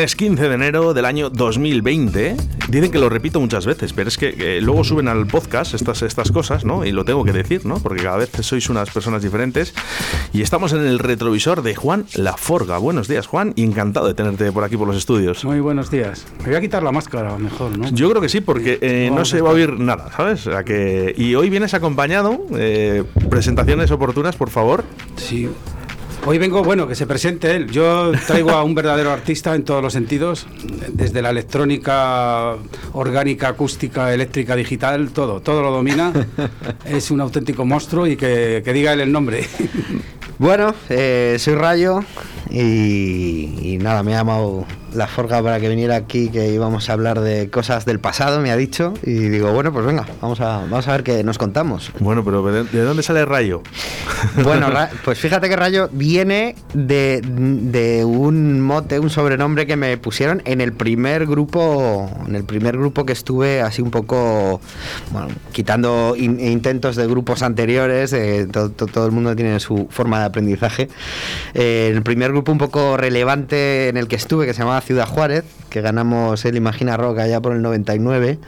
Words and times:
Viernes 0.00 0.16
15 0.16 0.48
de 0.48 0.54
enero 0.54 0.94
del 0.94 1.04
año 1.04 1.28
2020. 1.28 2.34
Dicen 2.70 2.90
que 2.90 2.98
lo 2.98 3.10
repito 3.10 3.38
muchas 3.38 3.66
veces, 3.66 3.92
pero 3.92 4.08
es 4.08 4.16
que 4.16 4.34
eh, 4.38 4.62
luego 4.62 4.82
suben 4.82 5.08
al 5.08 5.26
podcast 5.26 5.74
estas, 5.74 6.00
estas 6.00 6.32
cosas, 6.32 6.64
¿no? 6.64 6.86
Y 6.86 6.92
lo 6.92 7.04
tengo 7.04 7.22
que 7.22 7.34
decir, 7.34 7.66
¿no? 7.66 7.74
Porque 7.80 8.02
cada 8.02 8.16
vez 8.16 8.30
sois 8.40 8.70
unas 8.70 8.88
personas 8.88 9.22
diferentes. 9.22 9.74
Y 10.32 10.40
estamos 10.40 10.72
en 10.72 10.86
el 10.86 11.00
retrovisor 11.00 11.60
de 11.60 11.74
Juan 11.74 12.06
Laforga. 12.14 12.78
Buenos 12.78 13.08
días, 13.08 13.26
Juan, 13.26 13.52
y 13.56 13.62
encantado 13.62 14.06
de 14.06 14.14
tenerte 14.14 14.50
por 14.52 14.64
aquí 14.64 14.78
por 14.78 14.88
los 14.88 14.96
estudios. 14.96 15.44
Muy 15.44 15.60
buenos 15.60 15.90
días. 15.90 16.24
Me 16.38 16.46
voy 16.46 16.54
a 16.54 16.60
quitar 16.62 16.82
la 16.82 16.92
máscara 16.92 17.36
mejor, 17.36 17.76
¿no? 17.76 17.90
Yo 17.90 18.08
creo 18.08 18.22
que 18.22 18.30
sí, 18.30 18.40
porque 18.40 18.78
eh, 18.80 19.10
no 19.12 19.26
se 19.26 19.42
va 19.42 19.50
a 19.50 19.52
oír 19.52 19.78
nada, 19.78 20.10
¿sabes? 20.16 20.46
A 20.46 20.64
que... 20.64 21.14
Y 21.14 21.34
hoy 21.34 21.50
vienes 21.50 21.74
acompañado. 21.74 22.40
Eh, 22.56 23.04
presentaciones 23.28 23.90
oportunas, 23.90 24.34
por 24.34 24.48
favor. 24.48 24.82
Sí. 25.16 25.50
Hoy 26.26 26.36
vengo, 26.36 26.62
bueno, 26.62 26.86
que 26.86 26.94
se 26.94 27.06
presente 27.06 27.56
él. 27.56 27.70
Yo 27.70 28.12
traigo 28.26 28.50
a 28.50 28.62
un 28.62 28.74
verdadero 28.74 29.10
artista 29.10 29.54
en 29.54 29.64
todos 29.64 29.82
los 29.82 29.92
sentidos, 29.92 30.46
desde 30.88 31.22
la 31.22 31.30
electrónica 31.30 32.56
orgánica, 32.92 33.48
acústica, 33.48 34.12
eléctrica, 34.12 34.54
digital, 34.54 35.10
todo, 35.10 35.40
todo 35.40 35.62
lo 35.62 35.70
domina. 35.70 36.12
Es 36.84 37.10
un 37.10 37.20
auténtico 37.20 37.64
monstruo 37.64 38.06
y 38.06 38.16
que, 38.16 38.62
que 38.64 38.72
diga 38.72 38.92
él 38.92 39.00
el 39.00 39.12
nombre. 39.12 39.46
Bueno, 40.38 40.74
eh, 40.88 41.36
soy 41.38 41.54
Rayo 41.54 42.04
y, 42.50 43.54
y 43.62 43.78
nada, 43.78 44.02
me 44.02 44.14
ha 44.14 44.18
llamado 44.18 44.64
la 44.94 45.06
Forga 45.06 45.40
para 45.40 45.60
que 45.60 45.68
viniera 45.68 45.94
aquí, 45.94 46.30
que 46.30 46.48
íbamos 46.52 46.90
a 46.90 46.94
hablar 46.94 47.20
de 47.20 47.48
cosas 47.48 47.84
del 47.84 48.00
pasado, 48.00 48.40
me 48.40 48.50
ha 48.50 48.56
dicho. 48.56 48.92
Y 49.04 49.12
digo, 49.28 49.52
bueno, 49.52 49.72
pues 49.72 49.86
venga, 49.86 50.04
vamos 50.20 50.40
a, 50.40 50.58
vamos 50.68 50.88
a 50.88 50.92
ver 50.92 51.04
qué 51.04 51.22
nos 51.22 51.38
contamos. 51.38 51.92
Bueno, 52.00 52.24
pero 52.24 52.42
¿de 52.42 52.64
de 52.64 52.82
dónde 52.82 53.02
sale 53.02 53.24
Rayo? 53.24 53.62
Bueno, 54.44 54.68
pues 55.04 55.18
fíjate 55.18 55.48
que 55.48 55.56
Rayo 55.56 55.88
viene 55.92 56.54
de, 56.74 57.22
de 57.24 58.04
un 58.04 58.60
mote, 58.60 58.98
un 58.98 59.08
sobrenombre 59.08 59.66
que 59.66 59.76
me 59.76 59.96
pusieron 59.96 60.42
en 60.44 60.60
el 60.60 60.72
primer 60.74 61.26
grupo, 61.26 62.10
en 62.26 62.34
el 62.36 62.44
primer 62.44 62.76
grupo 62.76 63.06
que 63.06 63.12
estuve 63.14 63.62
así 63.62 63.80
un 63.80 63.90
poco, 63.90 64.60
bueno, 65.10 65.28
quitando 65.52 66.14
in- 66.18 66.38
intentos 66.38 66.96
de 66.96 67.06
grupos 67.06 67.42
anteriores, 67.42 68.12
eh, 68.12 68.46
to- 68.52 68.70
to- 68.70 68.86
todo 68.86 69.06
el 69.06 69.12
mundo 69.12 69.34
tiene 69.34 69.58
su 69.58 69.86
forma 69.90 70.18
de 70.20 70.26
aprendizaje. 70.26 70.88
Eh, 71.54 71.90
el 71.94 72.02
primer 72.02 72.30
grupo 72.32 72.39
un 72.48 72.58
poco 72.58 72.96
relevante 72.96 73.88
en 73.88 73.96
el 73.96 74.08
que 74.08 74.16
estuve, 74.16 74.46
que 74.46 74.54
se 74.54 74.60
llamaba 74.60 74.80
Ciudad 74.80 75.06
Juárez, 75.06 75.44
que 75.68 75.80
ganamos 75.80 76.44
el 76.44 76.56
Imagina 76.56 76.96
Rock 76.96 77.18
allá 77.18 77.40
por 77.40 77.54
el 77.54 77.62
99, 77.62 78.38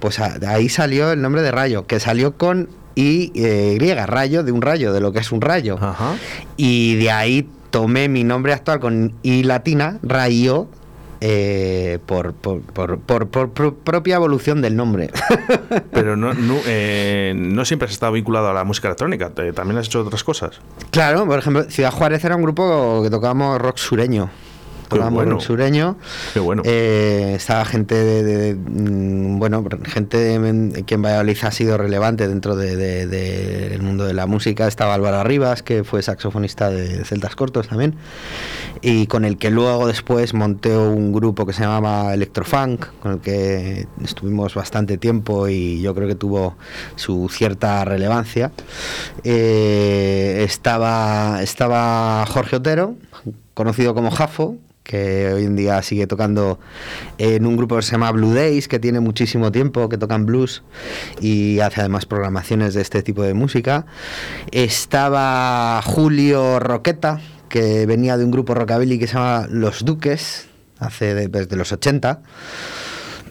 pues 0.00 0.18
ahí 0.18 0.68
salió 0.68 1.12
el 1.12 1.22
nombre 1.22 1.42
de 1.42 1.50
Rayo, 1.50 1.86
que 1.86 2.00
salió 2.00 2.36
con 2.36 2.68
y 2.94 3.32
eh, 3.34 3.74
griega, 3.74 4.06
rayo, 4.06 4.44
de 4.44 4.52
un 4.52 4.62
rayo, 4.62 4.92
de 4.92 5.00
lo 5.00 5.12
que 5.12 5.18
es 5.18 5.32
un 5.32 5.40
rayo. 5.40 5.78
Ajá. 5.80 6.14
Y 6.56 6.94
de 6.96 7.10
ahí 7.10 7.48
tomé 7.70 8.08
mi 8.08 8.24
nombre 8.24 8.52
actual 8.52 8.78
con 8.80 9.14
I 9.22 9.42
latina, 9.42 9.98
Rayo, 10.02 10.68
eh, 11.26 11.98
por, 12.04 12.34
por, 12.34 12.60
por- 12.60 13.28
por- 13.28 13.74
propia 13.76 14.16
evolución 14.16 14.60
del 14.60 14.76
nombre. 14.76 15.10
Pero 15.92 16.16
no, 16.16 16.34
no, 16.34 16.58
eh, 16.66 17.32
no 17.34 17.64
siempre 17.64 17.86
has 17.86 17.92
estado 17.92 18.12
vinculado 18.12 18.50
a 18.50 18.52
la 18.52 18.62
música 18.64 18.88
electrónica, 18.88 19.30
también 19.30 19.78
has 19.78 19.86
hecho 19.86 20.02
otras 20.02 20.22
cosas. 20.22 20.60
claro, 20.90 21.24
por 21.26 21.38
ejemplo, 21.38 21.64
Ciudad 21.70 21.90
Juárez 21.92 22.22
era 22.24 22.36
un 22.36 22.42
grupo 22.42 23.00
que 23.02 23.08
tocábamos 23.08 23.58
rock 23.58 23.78
sureño. 23.78 24.28
Bueno. 25.10 25.40
sureño. 25.40 25.96
Qué 26.32 26.40
bueno. 26.40 26.62
Eh, 26.64 27.34
estaba 27.36 27.64
gente 27.64 27.94
de, 27.94 28.22
de- 28.22 28.54
mm, 28.54 29.38
bueno, 29.38 29.64
gente 29.84 30.34
en- 30.34 30.72
que 30.86 30.94
en 30.94 31.02
Valladolid 31.02 31.36
ha 31.42 31.50
sido 31.50 31.76
relevante 31.76 32.28
dentro 32.28 32.56
del 32.56 32.78
de, 32.78 33.78
mundo 33.80 34.04
de 34.04 34.14
la 34.14 34.26
música. 34.26 34.66
Estaba 34.66 34.94
Álvaro 34.94 35.18
Arribas, 35.18 35.62
que 35.62 35.84
fue 35.84 36.02
saxofonista 36.02 36.70
de 36.70 37.04
Celtas 37.04 37.36
Cortos 37.36 37.68
también, 37.68 37.94
y 38.82 39.06
con 39.06 39.24
el 39.24 39.38
que 39.38 39.50
luego 39.50 39.86
después 39.86 40.34
monté 40.34 40.76
un 40.76 41.12
grupo 41.12 41.46
que 41.46 41.52
se 41.52 41.62
llamaba 41.62 42.12
Electrofunk, 42.14 42.86
con 43.00 43.12
el 43.12 43.18
que 43.20 43.86
estuvimos 44.02 44.54
bastante 44.54 44.98
tiempo 44.98 45.48
y 45.48 45.80
yo 45.82 45.94
creo 45.94 46.08
que 46.08 46.14
tuvo 46.14 46.56
su 46.96 47.28
cierta 47.30 47.84
relevancia. 47.84 48.52
Eh, 49.22 50.42
estaba, 50.44 51.42
estaba 51.42 52.24
Jorge 52.26 52.56
Otero, 52.56 52.94
conocido 53.54 53.94
como 53.94 54.10
Jafo, 54.10 54.56
que 54.84 55.32
hoy 55.32 55.44
en 55.44 55.56
día 55.56 55.82
sigue 55.82 56.06
tocando 56.06 56.60
en 57.18 57.46
un 57.46 57.56
grupo 57.56 57.76
que 57.76 57.82
se 57.82 57.92
llama 57.92 58.12
Blue 58.12 58.34
Days, 58.34 58.68
que 58.68 58.78
tiene 58.78 59.00
muchísimo 59.00 59.50
tiempo, 59.50 59.88
que 59.88 59.96
tocan 59.98 60.26
blues 60.26 60.62
y 61.20 61.58
hace 61.60 61.80
además 61.80 62.04
programaciones 62.06 62.74
de 62.74 62.82
este 62.82 63.02
tipo 63.02 63.22
de 63.22 63.32
música. 63.34 63.86
Estaba 64.52 65.80
Julio 65.82 66.60
Roqueta, 66.60 67.20
que 67.48 67.86
venía 67.86 68.16
de 68.18 68.24
un 68.24 68.30
grupo 68.30 68.54
rockabilly 68.54 68.98
que 68.98 69.06
se 69.06 69.14
llama 69.14 69.46
Los 69.50 69.84
Duques, 69.84 70.46
hace 70.78 71.14
de- 71.14 71.28
desde 71.28 71.56
los 71.56 71.72
80. 71.72 72.20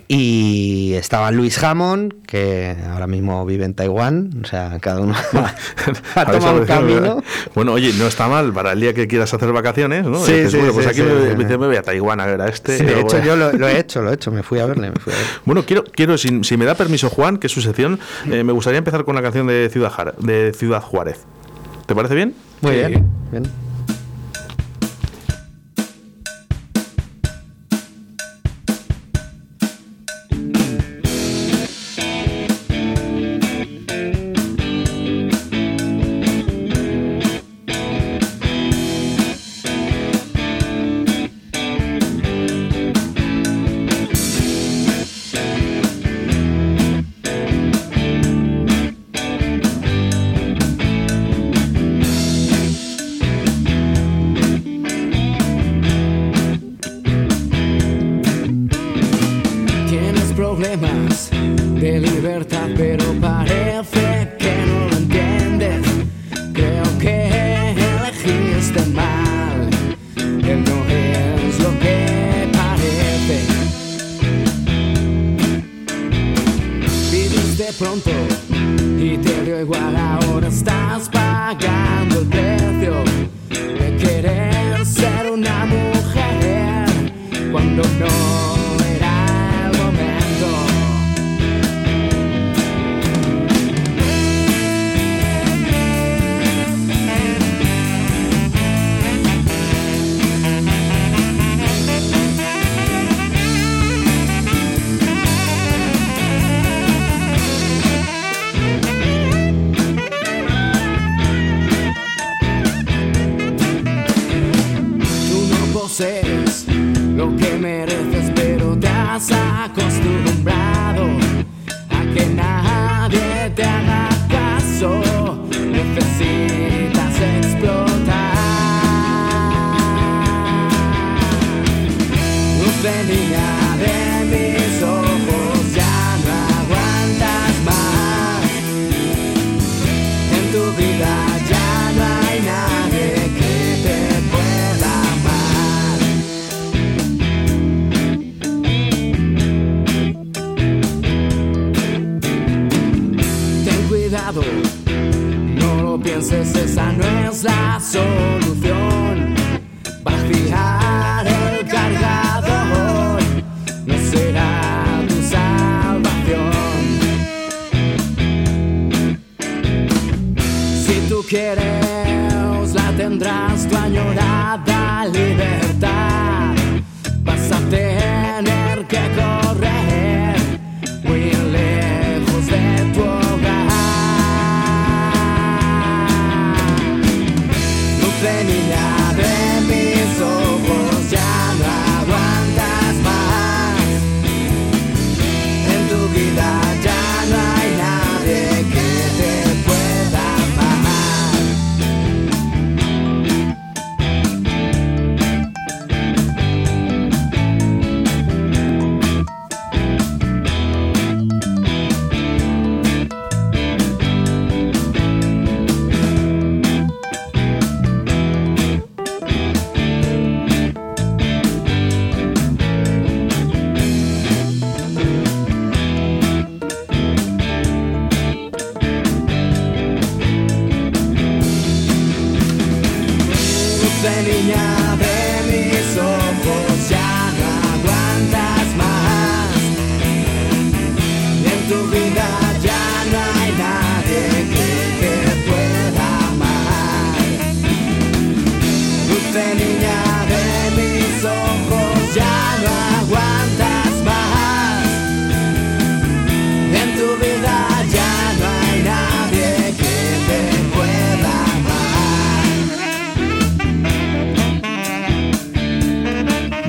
Y 0.08 0.94
estaba 0.94 1.32
Luis 1.32 1.62
Hammond, 1.64 2.26
que 2.28 2.76
ahora 2.92 3.08
mismo 3.08 3.46
vive 3.46 3.66
en 3.66 3.74
Taiwán, 3.74 4.42
o 4.44 4.46
sea, 4.46 4.78
cada 4.80 5.00
uno 5.02 5.16
ha, 6.16 6.26
tomado 6.26 6.60
un 6.60 6.66
camino. 6.66 7.24
Bueno, 7.56 7.74
oye, 7.74 7.94
no 7.98 8.06
está 8.08 8.28
mal 8.28 8.52
para 8.54 8.74
el 8.74 8.82
día 8.82 8.94
que 8.94 9.08
quieras 9.08 9.34
hacer 9.34 9.52
vacaciones, 9.54 10.06
¿no? 10.06 10.24
Sí, 10.24 10.34
Dices, 10.34 10.52
sí, 10.52 10.58
bueno, 10.58 10.74
pues 10.74 10.86
sí, 10.86 10.90
aquí 10.92 11.00
sí, 11.02 11.36
me, 11.38 11.44
sí. 11.48 11.58
me 11.58 11.68
voy 11.68 11.76
a 11.78 11.82
Taiwán 11.82 12.20
a 12.20 12.26
ver 12.26 12.42
a 12.42 12.48
este. 12.50 12.78
De 12.84 13.00
hecho, 13.00 13.24
yo 13.24 13.36
lo, 13.36 13.54
lo 13.54 13.68
he 13.68 13.80
hecho, 13.80 14.02
lo 14.02 14.12
he 14.12 14.14
hecho, 14.16 14.32
me 14.32 14.44
fui 14.44 14.60
a 14.60 14.66
verle. 14.66 14.90
Me 14.92 15.00
fui 15.00 15.14
a 15.14 15.16
verle. 15.16 15.32
Bueno, 15.46 15.64
quiero, 15.66 15.84
quiero 15.86 16.18
si, 16.18 16.44
si 16.44 16.58
me 16.58 16.66
da 16.66 16.76
permiso 16.76 17.10
Juan, 17.10 17.38
que 17.38 17.48
es 17.48 17.54
su 17.54 17.62
sección, 17.62 18.00
eh, 18.30 18.44
me 18.44 18.52
gustaría 18.54 18.78
empezar 18.80 19.06
con 19.06 19.16
la 19.16 19.22
canción 19.22 19.48
de 19.48 19.70
Ciudad, 19.72 19.92
Jara- 19.92 20.14
de 20.20 20.54
Ciudad 20.54 20.82
Juárez. 20.82 21.20
¿Te 21.86 21.96
parece 21.96 22.16
bien? 22.16 22.34
Muy 22.62 22.74
Sí. 22.74 22.78
bien, 22.88 23.08
bien. 23.32 23.44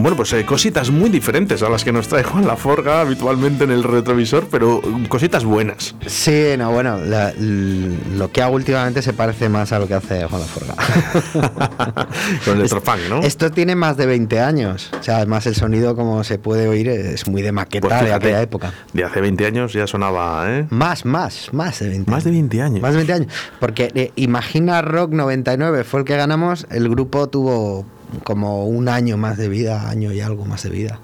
Bueno, 0.04 0.18
pues 0.18 0.34
eh, 0.34 0.44
cositas 0.44 0.90
muy 0.90 1.08
diferentes 1.08 1.62
a 1.62 1.70
las 1.70 1.82
que 1.82 1.90
nos 1.90 2.08
trae 2.08 2.22
Juan 2.24 2.46
Laforga 2.46 3.00
habitualmente 3.00 3.64
en 3.64 3.70
el 3.70 3.82
retrovisor, 3.82 4.48
pero 4.50 4.82
mm, 4.84 5.06
cositas 5.06 5.46
buenas. 5.46 5.94
Sí, 6.04 6.44
no, 6.58 6.70
bueno, 6.72 6.98
la- 6.98 7.32
lo 7.38 8.30
que 8.30 8.42
hago 8.42 8.54
últimamente 8.54 9.00
se 9.00 9.14
parece 9.14 9.48
más 9.48 9.72
a 9.72 9.78
lo 9.78 9.88
que 9.88 9.94
hace 9.94 10.26
Juan 10.26 10.42
Laforga. 10.42 10.74
Con 12.44 12.52
el 12.52 12.60
electrofunk, 12.60 12.98
¿no? 13.08 13.20
Esto 13.22 13.50
tiene 13.50 13.76
más 13.76 13.96
de 13.96 14.04
20 14.04 14.40
años. 14.40 14.90
O 15.00 15.02
sea, 15.02 15.16
además 15.16 15.46
el 15.46 15.54
sonido, 15.54 15.96
como 15.96 16.22
se 16.22 16.38
puede 16.38 16.68
oír, 16.68 16.86
es 16.90 17.26
muy 17.26 17.40
de 17.40 17.52
maqueta 17.52 17.88
Pues 17.88 18.02
de 18.04 18.12
aquella 18.12 18.42
época. 18.42 18.74
De 18.92 19.04
hace 19.04 19.22
20 19.22 19.46
años 19.46 19.72
ya 19.72 19.86
sonaba, 19.86 20.44
¿eh? 20.50 20.66
Más, 20.68 21.06
más, 21.06 21.48
más 21.54 21.78
de 21.78 21.88
20 21.88 22.10
Más 22.10 22.24
de 22.24 22.30
20 22.30 22.60
años. 22.60 22.82
Más 22.82 22.90
de 22.92 22.98
20 22.98 23.12
años. 23.14 23.32
Porque 23.58 23.90
eh, 23.94 24.12
Imagina 24.16 24.82
Rock 24.82 25.12
99 25.12 25.82
fue 25.84 26.00
el 26.00 26.04
que 26.04 26.14
ganamos. 26.14 26.66
El 26.70 26.90
grupo 26.90 27.26
tuvo 27.30 27.86
como 28.22 28.66
un 28.66 28.88
año 28.88 29.16
más 29.16 29.36
de 29.36 29.48
vida, 29.48 29.88
año 29.88 30.12
y 30.12 30.20
algo 30.20 30.44
más 30.44 30.62
de 30.62 30.70
vida. 30.70 31.00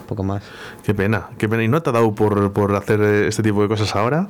Un 0.00 0.06
poco 0.06 0.22
más. 0.22 0.42
Qué 0.82 0.94
pena, 0.94 1.28
qué 1.38 1.48
pena. 1.48 1.62
¿Y 1.64 1.68
no 1.68 1.82
te 1.82 1.90
ha 1.90 1.92
dado 1.92 2.14
por, 2.14 2.52
por 2.52 2.74
hacer 2.74 3.00
eh, 3.00 3.28
este 3.28 3.42
tipo 3.42 3.62
de 3.62 3.68
cosas 3.68 3.94
ahora? 3.94 4.28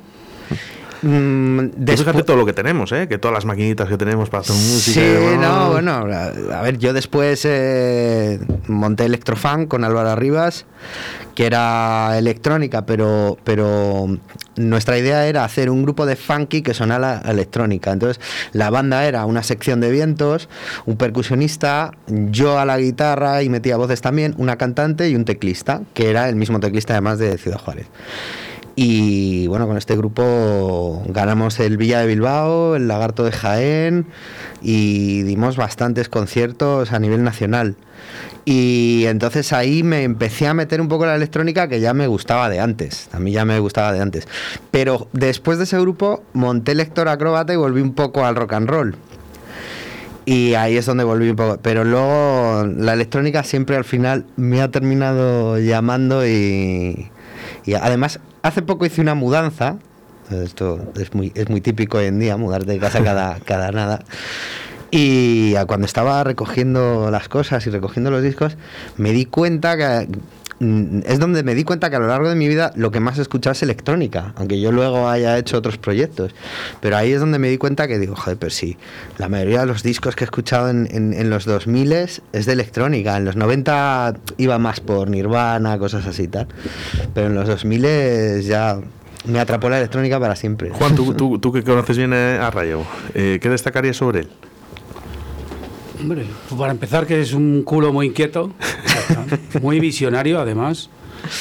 Mm, 1.03 1.71
fíjate 1.85 2.23
todo 2.23 2.37
lo 2.37 2.47
que 2.47 2.53
tenemos, 2.53 2.93
¿eh? 2.93 3.09
Que 3.09 3.19
todas 3.19 3.35
las 3.35 3.45
maquinitas 3.45 3.89
que 3.89 3.99
tenemos 3.99 4.31
para 4.31 4.43
hacer 4.43 4.55
música. 4.55 5.01
Sí, 5.01 5.35
y 5.35 5.37
no, 5.37 5.73
bueno, 5.73 5.93
a 5.93 6.59
a 6.59 6.63
ver, 6.63 6.79
yo 6.79 6.93
después 6.93 7.45
eh, 7.45 8.39
monté 8.69 9.07
Electrofan 9.07 9.67
con 9.67 9.83
Álvaro 9.83 10.11
Arribas, 10.11 10.65
que 11.35 11.47
era 11.47 12.17
electrónica, 12.19 12.85
pero, 12.85 13.39
pero 13.45 14.19
nuestra 14.57 14.99
idea 14.99 15.27
era 15.27 15.45
hacer 15.45 15.71
un 15.71 15.83
grupo 15.83 16.07
de 16.07 16.17
funky 16.17 16.63
que 16.63 16.75
sonara 16.75 17.23
electrónica. 17.27 17.93
Entonces, 17.93 18.23
la 18.53 18.71
banda 18.71 19.07
era 19.07 19.25
una 19.25 19.43
sección 19.43 19.81
de 19.81 19.91
vientos, 19.91 20.49
un 20.87 20.97
percusionista, 20.97 21.93
yo 22.07 22.59
a 22.59 22.65
la 22.65 22.79
guitarra 22.79 23.43
y 23.43 23.49
metía 23.49 23.77
voces 23.77 24.01
también, 24.01 24.35
una 24.39 24.57
cantante 24.57 25.09
y 25.09 25.17
un 25.17 25.25
teclista, 25.25 25.83
que 25.95 26.11
era 26.11 26.29
el 26.29 26.37
mismo 26.37 26.61
teclista 26.61 26.95
además 26.95 27.19
de 27.19 27.39
Ciudad 27.39 27.59
Juárez. 27.59 27.87
Y 28.75 29.47
bueno, 29.49 29.67
con 29.67 29.77
este 29.77 29.97
grupo 29.97 31.03
ganamos 31.07 31.61
el 31.61 31.77
Villa 31.77 32.01
de 32.01 32.07
Bilbao, 32.07 32.75
el 32.75 32.89
Lagarto 32.89 33.25
de 33.25 33.33
Jaén 33.33 34.07
y 34.63 35.23
dimos 35.23 35.57
bastantes 35.57 36.09
conciertos 36.09 36.93
a 36.93 36.99
nivel 36.99 37.23
nacional. 37.23 37.77
Y 38.45 39.05
entonces 39.07 39.53
ahí 39.53 39.83
me 39.83 40.03
empecé 40.03 40.49
a 40.49 40.55
meter 40.55 40.81
un 40.81 40.89
poco 40.89 41.07
la 41.07 41.15
electrónica 41.15 41.69
que 41.69 41.81
ya 41.81 41.95
me 41.95 42.07
gustaba 42.07 42.49
de 42.49 42.61
antes, 42.61 43.09
a 43.13 43.21
mí 43.21 43.31
ya 43.31 43.45
me 43.45 43.59
gustaba 43.59 43.93
de 43.93 44.01
antes. 44.01 44.27
Pero 44.71 45.07
después 45.13 45.59
de 45.59 45.65
ese 45.65 45.79
grupo 45.79 46.25
monté 46.33 46.75
Lector 46.75 47.09
Acróbata 47.09 47.53
y 47.53 47.57
volví 47.57 47.83
un 47.83 47.95
poco 47.95 48.25
al 48.25 48.37
rock 48.37 48.55
and 48.55 48.69
roll. 48.69 48.97
Y 50.25 50.55
ahí 50.55 50.77
es 50.77 50.87
donde 50.87 51.05
volví 51.05 51.29
un 51.31 51.37
poco. 51.37 51.59
Pero 51.63 51.85
luego 51.85 52.65
la 52.65 52.95
electrónica 52.95 53.43
siempre 53.43 53.77
al 53.77 53.85
final 53.85 54.25
me 54.37 54.63
ha 54.63 54.71
terminado 54.71 55.59
llamando 55.59 56.27
y, 56.27 57.11
y 57.65 57.75
además 57.75 58.21
hace 58.43 58.63
poco 58.63 58.87
hice 58.87 59.01
una 59.01 59.15
mudanza. 59.15 59.79
Esto 60.31 60.93
es 60.99 61.15
muy, 61.15 61.33
es 61.35 61.49
muy 61.49 61.61
típico 61.61 61.99
hoy 61.99 62.07
en 62.07 62.19
día, 62.19 62.37
mudar 62.37 62.65
de 62.65 62.79
casa 62.79 63.03
cada, 63.03 63.39
cada 63.45 63.71
nada. 63.73 64.05
Y 64.91 65.55
cuando 65.67 65.87
estaba 65.87 66.23
recogiendo 66.23 67.11
las 67.11 67.29
cosas 67.29 67.67
y 67.67 67.71
recogiendo 67.71 68.11
los 68.11 68.23
discos, 68.23 68.57
me 68.99 69.13
di 69.13 69.25
cuenta 69.25 69.77
que 69.77 70.07
es 71.05 71.19
donde 71.19 71.43
me 71.43 71.55
di 71.55 71.65
cuenta 71.65 71.91
que 71.91 71.97
a 71.97 71.99
lo 71.99 72.07
largo 72.07 72.29
de 72.29 72.37
mi 72.37 72.47
vida 72.47 72.73
lo 72.77 72.91
que 72.91 73.01
más 73.01 73.19
he 73.19 73.23
escuchado 73.23 73.53
es 73.53 73.63
electrónica, 73.63 74.33
aunque 74.37 74.61
yo 74.61 74.71
luego 74.71 75.09
haya 75.09 75.37
hecho 75.37 75.59
otros 75.59 75.77
proyectos. 75.79 76.35
Pero 76.81 76.97
ahí 76.97 77.13
es 77.13 77.21
donde 77.21 77.39
me 77.39 77.49
di 77.49 77.59
cuenta 77.59 77.89
que 77.89 77.99
digo, 77.99 78.15
joder, 78.15 78.39
pero 78.39 78.51
sí, 78.51 78.77
la 79.19 79.29
mayoría 79.29 79.61
de 79.61 79.67
los 79.67 79.83
discos 79.83 80.15
que 80.15 80.25
he 80.25 80.27
escuchado 80.27 80.71
en, 80.71 80.89
en, 80.91 81.15
en 81.15 81.31
los 81.31 81.45
2000 81.45 81.93
es 81.93 82.23
de 82.33 82.53
electrónica. 82.53 83.17
En 83.17 83.25
los 83.25 83.37
90 83.37 84.15
iba 84.37 84.59
más 84.59 84.81
por 84.81 85.11
Nirvana, 85.11 85.79
cosas 85.79 86.07
así 86.07 86.25
y 86.25 86.29
tal. 86.29 86.47
Pero 87.15 87.27
en 87.27 87.35
los 87.35 87.49
2000 87.49 88.43
ya 88.43 88.79
me 89.25 89.41
atrapó 89.41 89.69
la 89.69 89.79
electrónica 89.79 90.19
para 90.21 90.37
siempre. 90.37 90.71
Juan, 90.71 90.95
tú, 90.95 91.15
tú, 91.17 91.39
tú 91.39 91.53
que 91.53 91.63
conoces 91.63 91.97
bien 91.97 92.13
a 92.13 92.51
Rayo, 92.51 92.83
eh, 93.15 93.39
¿qué 93.41 93.49
destacarías 93.49 93.97
sobre 93.97 94.21
él? 94.21 94.29
Hombre, 96.03 96.27
pues 96.49 96.59
para 96.61 96.73
empezar 96.73 97.07
que 97.07 97.21
es 97.21 97.33
un 97.33 97.63
culo 97.63 97.93
muy 97.93 98.07
inquieto, 98.09 98.51
muy 99.63 99.79
visionario 99.81 100.41
además, 100.41 100.91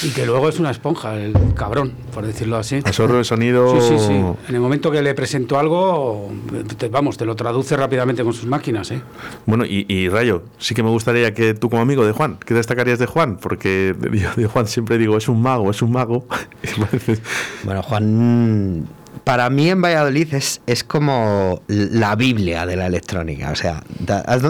y 0.03 0.09
que 0.09 0.25
luego 0.27 0.47
es 0.47 0.59
una 0.59 0.69
esponja, 0.69 1.15
el 1.19 1.33
cabrón, 1.55 1.93
por 2.13 2.23
decirlo 2.25 2.57
así. 2.57 2.75
Absorbe 2.85 3.17
el 3.17 3.25
sonido. 3.25 3.81
Sí, 3.81 3.87
sí, 3.97 4.05
sí. 4.07 4.13
En 4.13 4.55
el 4.55 4.61
momento 4.61 4.91
que 4.91 5.01
le 5.01 5.15
presento 5.15 5.57
algo, 5.57 6.29
te- 6.77 6.89
vamos, 6.89 7.17
te 7.17 7.25
lo 7.25 7.35
traduce 7.35 7.75
rápidamente 7.75 8.23
con 8.23 8.33
sus 8.33 8.45
máquinas, 8.45 8.91
¿eh? 8.91 9.01
Bueno, 9.47 9.65
y, 9.65 9.85
y, 9.89 10.07
Rayo, 10.09 10.43
sí 10.59 10.75
que 10.75 10.83
me 10.83 10.89
gustaría 10.91 11.33
que 11.33 11.55
tú 11.55 11.69
como 11.71 11.81
amigo 11.81 12.05
de 12.05 12.11
Juan, 12.11 12.37
¿qué 12.45 12.53
destacarías 12.53 12.99
de 12.99 13.07
Juan? 13.07 13.37
Porque 13.37 13.95
de, 13.97 14.29
de 14.35 14.45
Juan 14.47 14.67
siempre 14.67 14.99
digo, 14.99 15.17
es 15.17 15.27
un 15.27 15.41
mago, 15.41 15.71
es 15.71 15.81
un 15.81 15.91
mago. 15.91 16.25
Y 16.63 16.79
parece- 16.79 17.17
Bueno, 17.63 17.81
Juan, 17.81 18.85
para 19.23 19.49
mí 19.49 19.69
en 19.69 19.81
Valladolid 19.81 20.33
es, 20.33 20.61
es 20.65 20.83
como 20.83 21.61
la 21.67 22.15
Biblia 22.15 22.65
de 22.65 22.75
la 22.75 22.87
electrónica. 22.87 23.51
O 23.51 23.55
sea, 23.55 23.83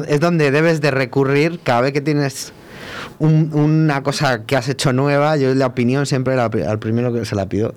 es 0.08 0.20
donde 0.20 0.51
debes 0.51 0.82
de 0.82 0.92
recurrir 0.92 1.60
cada 1.63 1.82
vez 1.82 1.94
que 1.94 2.01
tienes 2.01 2.54
un- 3.22 3.51
una 3.54 4.04
cosa 4.04 4.44
que 4.46 4.56
has 4.56 4.68
hecho 4.70 4.94
nueva, 4.94 5.38
yo 5.38 5.54
la 5.56 5.68
opinión 5.68 6.06
siempre 6.06 6.36
la- 6.36 6.46
al 6.46 6.80
primero 6.80 7.13
que 7.13 7.24
se 7.25 7.36
la 7.36 7.48
pido 7.48 7.74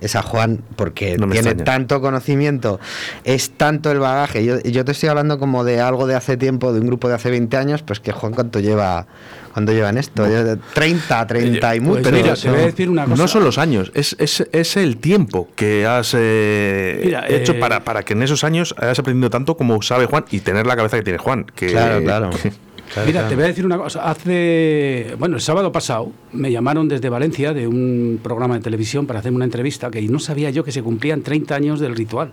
es 0.00 0.16
a 0.16 0.22
Juan, 0.22 0.60
porque 0.76 1.16
No 1.18 1.26
tiene 1.28 1.50
extraña. 1.50 1.64
tanto 1.64 2.00
conocimiento, 2.00 2.80
es 3.24 3.50
tanto 3.50 3.90
el 3.90 3.98
bagaje. 3.98 4.44
Yo, 4.44 4.58
yo 4.60 4.84
te 4.84 4.92
estoy 4.92 5.08
hablando 5.08 5.38
como 5.38 5.64
de 5.64 5.80
algo 5.80 6.06
de 6.06 6.14
hace 6.14 6.36
tiempo, 6.36 6.72
de 6.72 6.80
un 6.80 6.86
grupo 6.86 7.08
de 7.08 7.14
hace 7.14 7.30
20 7.30 7.56
años, 7.56 7.82
pues 7.82 8.00
que 8.00 8.12
Juan 8.12 8.32
cuánto 8.32 8.58
lleva, 8.60 9.06
cuánto 9.52 9.72
lleva 9.72 9.90
en 9.90 9.98
esto, 9.98 10.26
Yo- 10.28 10.56
30, 10.74 11.26
30 11.26 11.76
y 11.76 11.80
Pues 11.80 11.98
mucho. 12.04 12.12
mira, 12.12 12.32
o 12.32 12.36
sea, 12.36 12.50
te 12.52 12.56
voy 12.56 12.64
a 12.64 12.70
decir 12.70 12.88
una 12.90 13.04
cosa. 13.04 13.16
No 13.22 13.28
son 13.28 13.44
los 13.44 13.58
años, 13.58 13.92
es, 13.94 14.16
es, 14.18 14.46
es 14.52 14.76
el 14.76 14.96
tiempo 14.96 15.48
que 15.56 15.86
has 15.86 16.14
eh, 16.18 17.02
Mira, 17.04 17.26
hecho 17.28 17.52
eh, 17.52 17.58
para, 17.60 17.84
para 17.84 18.02
que 18.02 18.14
en 18.14 18.22
esos 18.22 18.44
años 18.44 18.74
hayas 18.78 18.98
aprendido 18.98 19.30
tanto 19.30 19.56
como 19.56 19.80
sabe 19.82 20.06
Juan 20.06 20.24
y 20.30 20.40
tener 20.40 20.66
la 20.66 20.76
cabeza 20.76 20.96
que 20.96 21.02
tiene 21.02 21.18
Juan. 21.18 21.44
Que, 21.54 21.66
Claro, 21.68 22.02
claro. 22.02 22.30
que- 22.30 22.52
Claro, 22.92 23.06
Mira, 23.06 23.20
claro. 23.20 23.28
te 23.28 23.34
voy 23.34 23.44
a 23.44 23.46
decir 23.48 23.66
una 23.66 23.78
cosa. 23.78 24.08
Hace, 24.10 25.14
bueno, 25.18 25.36
el 25.36 25.42
sábado 25.42 25.72
pasado 25.72 26.12
me 26.32 26.50
llamaron 26.52 26.88
desde 26.88 27.08
Valencia 27.08 27.52
de 27.52 27.66
un 27.66 28.20
programa 28.22 28.54
de 28.54 28.60
televisión 28.60 29.06
para 29.06 29.18
hacerme 29.18 29.36
una 29.36 29.44
entrevista 29.44 29.90
que 29.90 30.00
no 30.02 30.18
sabía 30.18 30.50
yo 30.50 30.62
que 30.64 30.72
se 30.72 30.82
cumplían 30.82 31.22
30 31.22 31.54
años 31.54 31.80
del 31.80 31.96
ritual. 31.96 32.32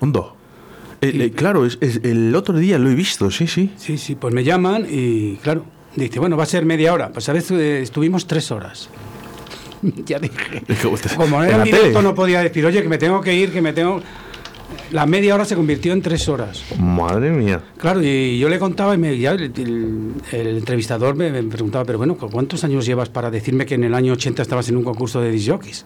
Hondo. 0.00 0.36
El- 1.00 1.30
claro, 1.32 1.64
es, 1.64 1.78
es- 1.80 2.00
el 2.04 2.34
otro 2.34 2.56
día 2.58 2.78
lo 2.78 2.90
he 2.90 2.94
visto, 2.94 3.30
sí, 3.30 3.46
sí. 3.46 3.72
Sí, 3.76 3.98
sí, 3.98 4.14
pues 4.14 4.34
me 4.34 4.44
llaman 4.44 4.86
y 4.90 5.36
claro, 5.36 5.64
dice, 5.96 6.18
bueno, 6.18 6.36
va 6.36 6.42
a 6.42 6.46
ser 6.46 6.64
media 6.64 6.92
hora. 6.92 7.10
Pues 7.12 7.28
a 7.28 7.32
veces 7.32 7.52
eh, 7.58 7.80
estuvimos 7.82 8.26
tres 8.26 8.50
horas. 8.50 8.88
ya 10.06 10.18
dije. 10.18 10.62
Como 11.16 11.42
En 11.42 11.48
era 11.50 11.58
en 11.58 11.64
directo 11.64 11.86
tele. 11.88 12.02
no 12.02 12.14
podía 12.14 12.42
decir, 12.42 12.66
oye, 12.66 12.82
que 12.82 12.88
me 12.88 12.98
tengo 12.98 13.20
que 13.20 13.32
ir, 13.34 13.52
que 13.52 13.62
me 13.62 13.72
tengo... 13.72 14.02
La 14.90 15.04
media 15.04 15.34
hora 15.34 15.44
se 15.44 15.54
convirtió 15.54 15.92
en 15.92 16.00
tres 16.00 16.28
horas. 16.28 16.64
Madre 16.78 17.30
mía. 17.30 17.60
Claro, 17.76 18.00
y 18.02 18.38
yo 18.38 18.48
le 18.48 18.58
contaba 18.58 18.94
y 18.94 18.98
me, 18.98 19.18
ya 19.18 19.32
el, 19.32 19.42
el- 19.42 20.12
el 20.32 20.46
entrevistador 20.58 21.14
me, 21.14 21.30
me 21.30 21.42
preguntaba, 21.42 21.84
pero 21.84 21.98
bueno, 21.98 22.16
¿cuántos 22.16 22.64
años 22.64 22.86
llevas 22.86 23.08
para 23.10 23.30
decirme 23.30 23.66
que 23.66 23.74
en 23.74 23.84
el 23.84 23.94
año 23.94 24.14
80 24.14 24.40
estabas 24.40 24.68
en 24.70 24.76
un 24.78 24.84
concurso 24.84 25.20
de 25.20 25.30
disjockeys? 25.30 25.84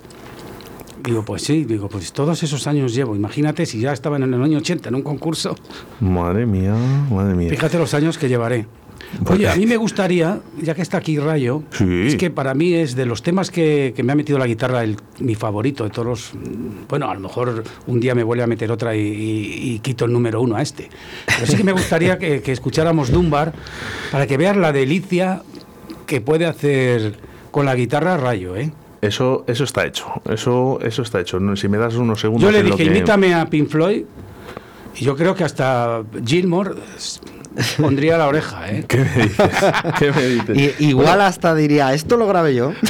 Digo, 1.02 1.24
pues 1.24 1.42
sí, 1.42 1.64
digo, 1.64 1.88
pues 1.88 2.12
todos 2.12 2.44
esos 2.44 2.68
años 2.68 2.94
llevo. 2.94 3.16
Imagínate 3.16 3.66
si 3.66 3.80
ya 3.80 3.92
estaba 3.92 4.16
en 4.18 4.22
el 4.22 4.34
año 4.40 4.58
80 4.58 4.88
en 4.90 4.94
un 4.94 5.02
concurso, 5.02 5.56
Madre 6.00 6.46
mía, 6.46 6.76
madre 7.10 7.34
mía. 7.34 7.50
fíjate 7.50 7.76
los 7.78 7.92
años 7.94 8.18
que 8.18 8.28
llevaré. 8.28 8.66
Oye, 9.28 9.48
a 9.48 9.54
mí 9.56 9.66
me 9.66 9.76
gustaría, 9.76 10.40
ya 10.60 10.74
que 10.74 10.82
está 10.82 10.98
aquí 10.98 11.18
Rayo, 11.18 11.62
Sí. 11.72 12.06
es 12.06 12.16
que 12.16 12.30
para 12.30 12.54
mí 12.54 12.74
es 12.74 12.94
de 12.96 13.04
los 13.06 13.22
temas 13.22 13.50
que, 13.50 13.92
que 13.94 14.02
me 14.02 14.12
ha 14.12 14.14
metido 14.14 14.38
la 14.38 14.46
guitarra 14.46 14.82
el, 14.84 14.96
mi 15.18 15.34
favorito 15.34 15.84
de 15.84 15.90
todos 15.90 16.06
los... 16.06 16.32
Bueno, 16.88 17.10
a 17.10 17.14
lo 17.14 17.20
mejor 17.20 17.62
un 17.86 18.00
día 18.00 18.14
me 18.14 18.22
vuelve 18.22 18.42
a 18.42 18.46
meter 18.46 18.70
otra 18.72 18.96
y, 18.96 19.00
y- 19.00 19.72
y 19.74 19.78
quito 19.80 20.06
el 20.06 20.12
número 20.12 20.40
uno 20.40 20.56
a 20.56 20.62
este. 20.62 20.88
Pero 21.26 21.46
sí 21.46 21.56
que 21.56 21.64
me 21.64 21.72
gustaría 21.72 22.18
que, 22.18 22.40
que 22.42 22.52
escucháramos 22.52 23.10
Dunbar 23.10 23.52
para 24.10 24.26
que 24.26 24.36
veas 24.36 24.56
la 24.56 24.72
delicia 24.72 25.42
que 26.06 26.20
puede 26.20 26.46
hacer 26.46 27.16
con 27.50 27.66
la 27.66 27.74
guitarra 27.74 28.16
Rayo, 28.16 28.56
¿eh? 28.56 28.72
Eso, 29.02 29.44
eso 29.46 29.64
está 29.64 29.84
hecho. 29.84 30.06
Eso, 30.30 30.78
eso 30.80 31.02
está 31.02 31.20
hecho. 31.20 31.38
Si 31.56 31.68
me 31.68 31.76
das 31.76 31.94
unos 31.96 32.20
segundos. 32.20 32.44
Yo 32.44 32.50
le 32.56 32.62
dije, 32.62 32.76
que- 32.78 32.84
invítame 32.84 33.34
a 33.34 33.44
Pink 33.46 33.68
Floyd 33.68 34.04
y 34.96 35.04
yo 35.04 35.16
creo 35.16 35.34
que 35.34 35.44
hasta 35.44 36.02
Gilmore 36.24 36.72
pondría 37.78 38.16
la 38.18 38.26
oreja, 38.28 38.70
¿eh? 38.70 38.84
¿Qué 38.86 38.98
me 38.98 39.22
dices? 39.24 39.50
¿Qué 39.98 40.12
me 40.12 40.22
dices? 40.26 40.56
Y- 40.80 40.86
igual 40.88 41.20
hasta 41.20 41.54
diría, 41.54 41.92
esto 41.94 42.16
lo 42.16 42.26
grabé 42.26 42.54
yo. 42.54 42.72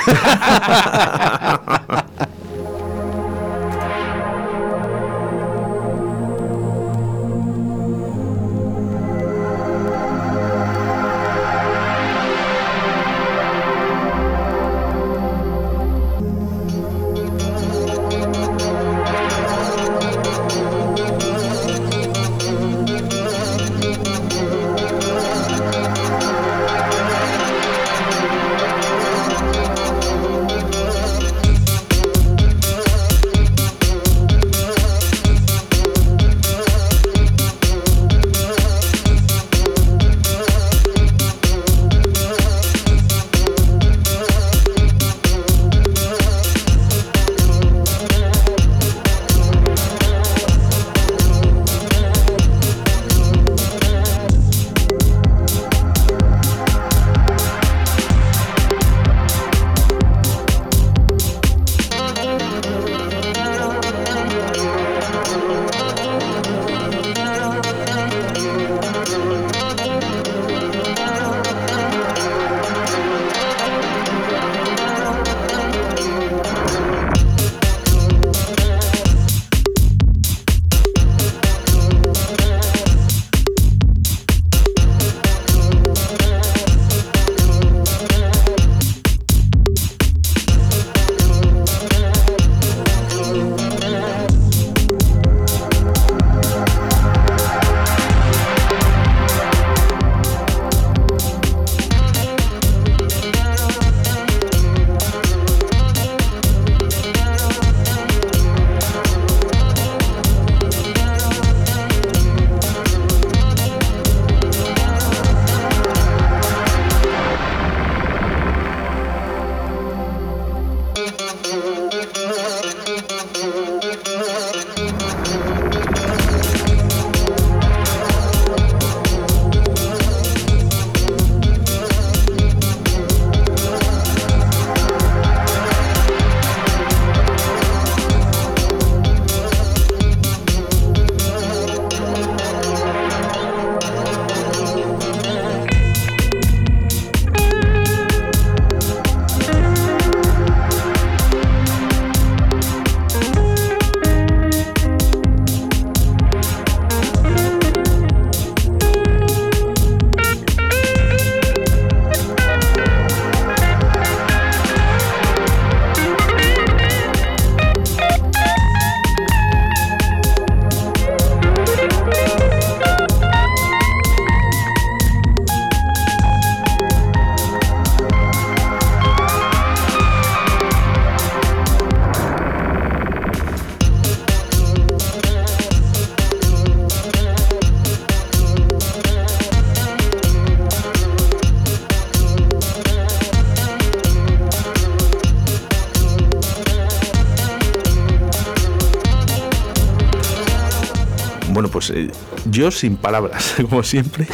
Bueno, 201.62 201.70
pues 201.74 201.90
eh, 201.90 202.10
yo 202.50 202.72
sin 202.72 202.96
palabras, 202.96 203.54
como 203.70 203.84
siempre, 203.84 204.26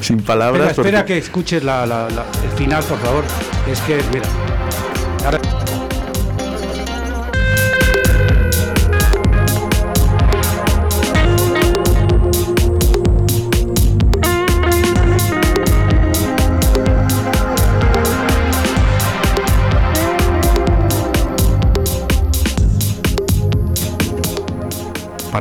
sin 0.00 0.20
palabras. 0.20 0.70
Espera, 0.70 0.88
espera 0.88 0.98
porque- 1.02 1.12
que 1.14 1.18
escuches 1.20 1.62
la- 1.62 1.86
la- 1.86 2.10
la- 2.10 2.26
el 2.42 2.50
final, 2.58 2.82
por 2.82 2.98
favor. 2.98 3.22
Es 3.70 3.80
que, 3.82 4.02
mira. 4.12 4.26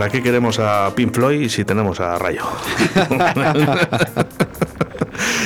¿Para 0.08 0.20
qué 0.20 0.24
queremos 0.24 0.58
a 0.58 0.90
Pink 0.96 1.14
Floyd 1.14 1.50
si 1.50 1.66
tenemos 1.66 2.00
a 2.00 2.18
Rayo? 2.18 2.44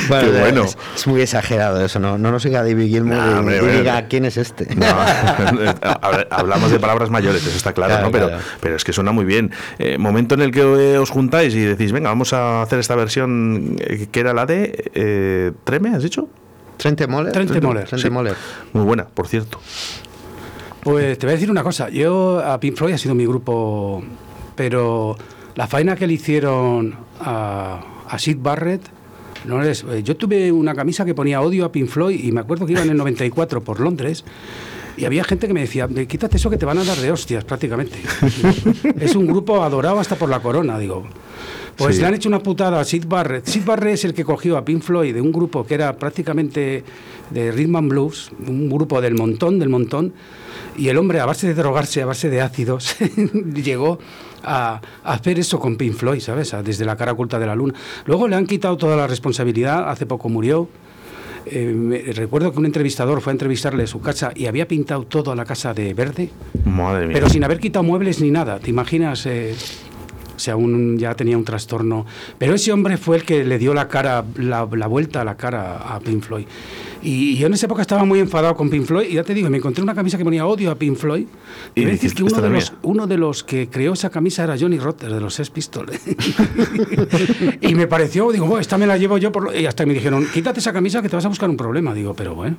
Qué 0.08 0.30
bueno. 0.39 0.65
Es, 0.65 0.77
es 0.98 1.08
muy 1.08 1.20
exagerado 1.22 1.84
eso, 1.84 2.00
no, 2.00 2.20
no 2.20 2.30
nos 2.32 2.44
siga 2.44 2.62
David 2.62 2.88
Gilmour 2.89 3.18
Nah, 3.18 3.25
y, 3.25 3.39
hombre, 3.39 3.56
y 3.56 3.60
hombre. 3.60 3.77
diga 3.80 4.08
quién 4.08 4.25
es 4.25 4.38
este. 4.38 4.68
No, 4.75 4.86
a 5.82 6.12
ver, 6.12 6.27
hablamos 6.30 6.70
de 6.70 6.80
palabras 6.80 7.10
mayores, 7.10 7.41
eso 7.41 7.58
está 7.58 7.74
claro, 7.74 7.94
Claro, 7.94 8.06
¿no? 8.06 8.12
Pero, 8.12 8.27
claro. 8.27 8.44
pero 8.60 8.75
es 8.75 8.84
que 8.84 8.94
suena 8.94 9.12
muy 9.12 9.25
bien. 9.25 9.50
Eh, 9.80 9.98
momento 9.98 10.36
en 10.36 10.41
el 10.41 10.51
que 10.51 10.62
eh, 10.62 10.98
os 11.00 11.10
juntáis 11.10 11.56
y 11.56 11.62
decís, 11.62 11.91
venga, 11.91 12.10
vamos 12.10 12.32
a 12.34 12.62
hacer 12.62 12.77
esta 12.77 12.94
versión 12.96 13.77
eh, 13.80 14.10
que 14.12 14.20
era 14.20 14.32
la 14.36 14.46
de 14.46 14.91
eh, 14.94 15.53
Treme, 15.63 15.89
¿has 15.96 16.03
dicho? 16.03 16.30
Trente 16.77 17.08
Moller. 17.08 17.34
Trente 17.34 17.60
Moller, 17.62 17.86
Trente 17.88 18.08
sí. 18.08 18.13
Moller. 18.13 18.36
Muy 18.74 18.84
buena, 18.84 19.08
por 19.08 19.27
cierto. 19.27 19.60
Pues 20.84 21.18
te 21.18 21.25
voy 21.25 21.32
a 21.32 21.36
decir 21.36 21.50
una 21.50 21.63
cosa. 21.63 21.89
Yo, 21.89 22.39
a 22.46 22.60
Pink 22.60 22.75
Floyd 22.75 22.94
ha 22.94 22.98
sido 22.98 23.15
mi 23.15 23.25
grupo, 23.25 24.03
pero 24.62 25.18
la 25.56 25.65
faena 25.65 25.96
que 25.96 26.06
le 26.06 26.13
hicieron 26.13 26.94
a, 27.20 27.82
a 28.08 28.20
Sid 28.20 28.38
Barrett, 28.39 28.84
no 29.46 29.60
les, 29.60 29.84
eh, 29.86 30.03
yo 30.03 30.15
tuve 30.15 30.51
una 30.51 30.75
camisa 30.75 31.03
que 31.03 31.15
ponía 31.15 31.41
odio 31.41 31.65
a 31.65 31.72
Pink 31.72 31.88
Floyd 31.88 32.24
y 32.24 32.32
me 32.32 32.41
acuerdo 32.41 32.68
que 32.68 32.74
iba 32.74 32.84
en 32.84 32.91
el 32.91 32.98
94 32.98 33.63
por 33.63 33.80
Londres. 33.80 34.24
Y 34.98 35.06
había 35.06 35.24
gente 35.24 35.48
que 35.48 35.53
me 35.56 35.62
decía, 35.62 35.88
"De- 35.88 36.06
quítate 36.06 36.38
eso 36.38 36.51
que 36.51 36.58
te 36.58 36.65
van 36.68 36.77
a 36.77 36.84
dar 36.84 36.98
de 36.98 37.12
hostias 37.12 37.44
prácticamente. 37.44 37.98
es 39.00 39.15
un 39.15 39.25
grupo 39.25 39.63
adorado 39.63 40.00
hasta 40.00 40.15
por 40.15 40.30
la 40.30 40.41
corona, 40.41 40.77
digo. 40.77 41.08
Pues 41.75 41.96
Sí. 41.96 42.01
le 42.01 42.08
han 42.10 42.13
hecho 42.13 42.30
una 42.30 42.44
putada 42.44 42.80
a 42.80 42.84
Sid 42.86 43.06
Barrett. 43.08 43.48
Sid 43.48 43.65
Barrett 43.65 43.96
es 43.96 44.06
el 44.06 44.13
que 44.13 44.24
cogió 44.24 44.58
a 44.58 44.63
Pink 44.63 44.84
Floyd 44.84 45.15
de 45.15 45.21
un 45.21 45.32
grupo 45.32 45.65
que 45.65 45.74
era 45.74 45.97
prácticamente 45.97 46.84
de 47.32 47.52
rhythm 47.52 47.78
and 47.78 47.89
blues, 47.89 48.30
un 48.47 48.69
grupo 48.69 49.02
del 49.02 49.15
montón, 49.15 49.58
del 49.58 49.69
montón, 49.69 50.13
y 50.78 50.89
el 50.89 50.97
hombre 50.97 51.19
a 51.19 51.26
base 51.26 51.47
de 51.47 51.54
drogarse, 51.56 52.02
a 52.02 52.06
base 52.06 52.30
de 52.30 52.41
ácidos, 52.41 52.95
llegó 53.56 53.97
a, 54.43 54.82
a 55.04 55.13
hacer 55.13 55.39
eso 55.39 55.60
con 55.60 55.75
Pink 55.75 55.93
Floyd, 55.93 56.19
¿sabes? 56.19 56.54
A- 56.54 56.63
Desde 56.63 56.86
la 56.86 56.95
cara 56.95 57.12
oculta 57.13 57.39
de 57.39 57.45
la 57.45 57.56
luna. 57.56 57.73
Luego 58.06 58.27
le 58.27 58.36
han 58.36 58.45
quitado 58.45 58.77
toda 58.77 58.95
la 58.95 59.08
responsabilidad, 59.08 59.89
hace 59.89 60.06
poco 60.06 60.30
murió. 60.30 60.67
Eh, 61.45 61.73
me- 61.75 61.99
recuerdo 62.13 62.51
que 62.51 62.60
un 62.60 62.65
entrevistador 62.67 63.19
fue 63.21 63.32
a 63.32 63.34
entrevistarle 63.34 63.84
a 63.84 63.88
su 63.88 63.99
casa 63.99 64.32
y 64.36 64.45
había 64.45 64.67
pintado 64.67 65.04
toda 65.06 65.36
la 65.36 65.43
casa 65.45 65.73
de 65.73 65.93
verde, 65.93 66.30
Madre 66.65 67.08
mía. 67.08 67.13
pero 67.15 67.30
sin 67.30 67.43
haber 67.43 67.60
quitado 67.60 67.84
muebles 67.84 68.21
ni 68.21 68.30
nada. 68.32 68.60
¿Te 68.60 68.69
imaginas? 68.69 69.25
eh, 69.25 69.56
o 70.36 70.39
sea, 70.43 70.56
un, 70.56 70.97
ya 70.97 71.13
tenía 71.13 71.38
un 71.38 71.45
trastorno. 71.45 72.06
Pero 72.39 72.56
ese 72.56 72.71
hombre 72.71 72.97
fue 72.97 73.17
el 73.17 73.23
que 73.25 73.43
le 73.43 73.60
dio 73.60 73.75
la 73.75 73.88
cara, 73.88 74.23
la, 74.38 74.67
la 74.71 74.88
vuelta 74.88 75.21
a 75.21 75.23
la 75.23 75.38
cara 75.38 75.77
a 75.77 75.99
Pink 75.99 76.23
Floyd. 76.23 76.45
Y, 77.04 77.36
yo 77.38 77.48
en 77.48 77.54
esa 77.54 77.66
época 77.66 77.82
estaba 77.82 78.04
muy 78.06 78.20
enfadado 78.20 78.56
con 78.56 78.70
Pink 78.70 78.86
Floyd. 78.86 79.08
Y 79.10 79.14
ya 79.14 79.24
te 79.24 79.34
digo, 79.34 79.50
me 79.50 79.58
encontré 79.58 79.84
una 79.84 79.96
camisa 79.96 80.18
que 80.18 80.24
ponía 80.24 80.46
odio 80.46 80.72
a 80.72 80.76
Pink 80.76 80.96
Floyd. 80.98 81.26
Y 81.76 81.82
Y 81.82 81.86
me 81.86 81.98
que 81.98 82.08
uno 82.24 82.28
"Esta 82.28 82.42
de, 82.42 82.50
los, 82.50 82.72
mía". 82.72 82.80
uno 82.84 83.08
de 83.08 83.18
los 83.18 83.44
que 83.44 83.70
creó 83.70 83.94
esa 83.94 84.10
camisa 84.10 84.44
era 84.44 84.56
Johnny 84.60 84.78
Rotter, 84.80 85.12
de 85.14 85.20
los 85.20 85.34
Sex 85.34 85.50
Pistols. 85.50 86.00
y 87.62 87.76
me 87.76 87.88
pareció, 87.88 88.32
digo, 88.32 88.46
"Bueno, 88.46 88.62
esta 88.62 88.78
me 88.78 88.86
la 88.88 88.98
llevo 88.98 89.18
yo. 89.18 89.32
Por 89.32 89.44
lo-". 89.46 89.56
Y 89.58 89.66
hasta 89.66 89.86
me 89.86 89.94
dijeron, 89.94 90.26
quítate 90.34 90.60
esa 90.60 90.74
camisa 90.74 91.02
que 91.02 91.10
te 91.10 91.16
vas 91.16 91.26
a 91.26 91.30
buscar 91.30 91.50
un 91.50 91.58
problema. 91.58 91.94
Digo, 91.94 92.14
pero 92.14 92.36
bueno. 92.36 92.58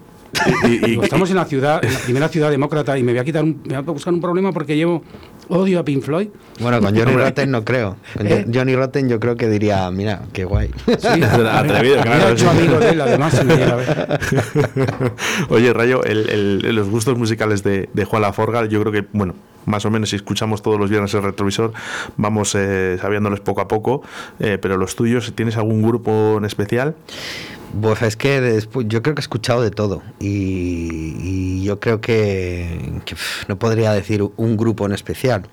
Y- 0.67 0.73
y- 0.75 0.79
Digo, 0.93 1.03
estamos 1.05 1.29
en 1.31 1.37
la 1.37 1.45
ciudad, 1.45 1.85
en 1.85 1.93
la 1.93 1.99
primera 2.01 2.29
ciudad 2.29 2.51
demócrata 2.51 2.99
y 2.99 3.03
me 3.03 3.13
voy 3.13 3.19
a 3.21 3.25
quitar 3.25 3.45
un- 3.45 3.61
me 3.65 3.75
voy 3.75 3.77
a 3.77 3.81
buscar 3.93 4.13
un 4.13 4.21
problema 4.21 4.53
porque 4.53 4.77
llevo 4.77 5.03
odio 5.49 5.79
a 5.81 5.85
Pink 5.85 6.03
Floyd. 6.03 6.29
Bueno, 6.61 6.81
con 6.81 6.97
Johnny 6.97 7.13
Rotten 7.13 7.51
no 7.51 7.65
creo. 7.65 7.97
Con 8.17 8.27
¿Eh? 8.27 8.47
Johnny 8.53 8.75
Rotten 8.75 9.09
yo 9.09 9.21
creo 9.21 9.37
que 9.37 9.49
diría, 9.49 9.91
mira, 9.91 10.23
qué 10.33 10.45
guay. 10.45 10.71
Sí, 10.87 11.23
Atrevido, 11.23 11.97
me 11.99 12.03
claro, 12.03 12.29
he 12.29 12.33
hecho 12.33 12.51
amigo 12.51 12.79
de 12.79 12.91
él, 12.91 13.01
además. 13.01 13.41
Oye, 15.49 15.73
Rayo, 15.73 16.03
el- 16.05 16.75
los 16.75 16.89
gustos 16.89 17.17
musicales 17.19 17.63
de, 17.63 17.89
Juan 18.05 18.23
Laforga, 18.23 18.65
yo 18.67 18.81
creo 18.81 18.93
que, 18.93 19.07
bueno, 19.13 19.35
más 19.67 19.85
o 19.85 19.91
menos 19.91 20.11
si 20.11 20.17
escuchamos 20.17 20.63
todos 20.63 20.79
los 20.79 20.91
viernes 20.91 21.15
el 21.15 21.23
retrovisor, 21.23 21.73
vamos 22.17 22.55
eh, 22.55 22.99
sabiéndoles 23.01 23.41
poco 23.41 23.61
a 23.61 23.69
poco, 23.69 24.03
eh, 24.41 24.59
pero 24.61 24.77
los 24.77 24.97
tuyos, 24.97 25.33
¿tienes 25.35 25.57
algún 25.57 25.83
grupo 25.83 26.37
en 26.39 26.45
especial? 26.45 26.97
Pues 27.81 28.03
es 28.03 28.17
que 28.17 28.41
después, 28.41 28.87
yo 28.89 29.03
creo 29.03 29.15
que 29.15 29.21
he 29.21 29.23
escuchado 29.23 29.63
de 29.63 29.71
todo 29.71 30.03
y, 30.21 31.63
yo 31.63 31.81
creo 31.81 32.01
que, 32.01 33.01
que, 33.07 33.17
no 33.49 33.59
podría 33.59 33.93
decir 33.93 34.23
un 34.37 34.57
grupo 34.57 34.85
en 34.85 34.93
especial, 34.93 35.45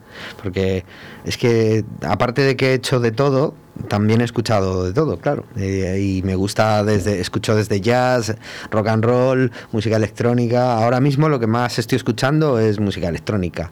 porque 0.41 0.83
es 1.23 1.37
que 1.37 1.85
aparte 2.01 2.41
de 2.41 2.57
que 2.57 2.71
he 2.71 2.73
hecho 2.73 2.99
de 2.99 3.11
todo, 3.11 3.53
también 3.87 4.21
he 4.21 4.23
escuchado 4.23 4.85
de 4.85 4.93
todo, 4.93 5.17
claro, 5.19 5.45
Eh, 5.57 5.99
y 6.01 6.21
me 6.23 6.35
gusta 6.35 6.83
desde, 6.83 7.19
escucho 7.19 7.55
desde 7.55 7.81
jazz, 7.81 8.35
rock 8.71 8.87
and 8.87 9.03
roll, 9.05 9.51
música 9.71 9.95
electrónica, 9.95 10.73
ahora 10.77 10.99
mismo 10.99 11.29
lo 11.29 11.39
que 11.39 11.47
más 11.47 11.79
estoy 11.79 11.95
escuchando 11.95 12.59
es 12.59 12.79
música 12.79 13.07
electrónica 13.07 13.71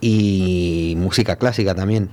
y 0.00 0.94
música 0.98 1.36
clásica 1.36 1.74
también. 1.74 2.10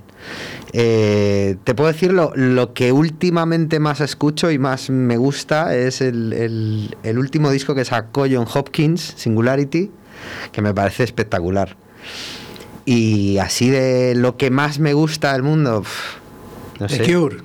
Eh, 0.72 1.56
te 1.64 1.74
puedo 1.74 1.92
decir 1.92 2.12
lo, 2.12 2.72
que 2.74 2.92
últimamente 2.92 3.80
más 3.80 4.00
escucho 4.00 4.50
y 4.50 4.58
más 4.58 4.88
me 4.90 5.16
gusta 5.16 5.74
es 5.76 6.00
el, 6.00 6.32
el- 7.02 7.18
último 7.18 7.50
disco 7.50 7.74
que 7.74 7.84
sacó 7.84 8.26
John 8.30 8.46
Hopkins, 8.52 9.14
Singularity, 9.16 9.90
que 10.52 10.62
me 10.62 10.72
parece 10.72 11.02
espectacular. 11.04 11.76
Y 12.84 13.38
así 13.38 13.70
de 13.70 14.14
lo 14.16 14.36
que 14.36 14.50
más 14.50 14.78
me 14.78 14.92
gusta 14.92 15.32
del 15.34 15.42
mundo, 15.42 15.84
no 16.80 16.86
The 16.86 16.96
sé. 16.96 17.12
Cure. 17.12 17.36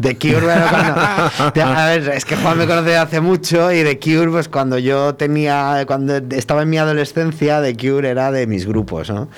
The 0.00 0.16
Cure, 0.16 0.40
bueno, 0.40 0.64
cuando- 0.70 1.62
a 1.78 1.86
ver, 1.86 2.08
es 2.10 2.24
que 2.24 2.36
Juan 2.36 2.56
me 2.58 2.66
conoce 2.66 2.90
de 2.90 2.96
hace 2.98 3.20
mucho 3.20 3.72
y 3.72 3.82
The 3.82 3.98
Cure, 3.98 4.30
pues 4.30 4.48
cuando 4.48 4.78
yo 4.78 5.14
tenía, 5.16 5.82
cuando 5.86 6.16
estaba 6.36 6.62
en 6.62 6.70
mi 6.70 6.78
adolescencia, 6.78 7.60
The 7.62 7.76
Cure 7.76 8.08
era 8.08 8.30
de 8.30 8.46
mis 8.46 8.66
grupos, 8.66 9.10
¿no? 9.10 9.28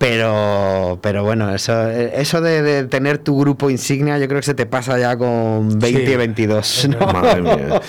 Pero, 0.00 0.98
pero 1.02 1.22
bueno, 1.24 1.54
eso, 1.54 1.90
eso 1.90 2.40
de, 2.40 2.62
de 2.62 2.84
tener 2.84 3.18
tu 3.18 3.38
grupo 3.38 3.68
insignia, 3.68 4.18
yo 4.18 4.28
creo 4.28 4.40
que 4.40 4.46
se 4.46 4.54
te 4.54 4.64
pasa 4.64 4.98
ya 4.98 5.14
con 5.18 5.78
20 5.78 6.06
Sí. 6.06 6.12
y 6.12 6.16
22, 6.16 6.88
¿no? 6.88 6.98
Madre 7.12 7.42
mía. 7.42 7.82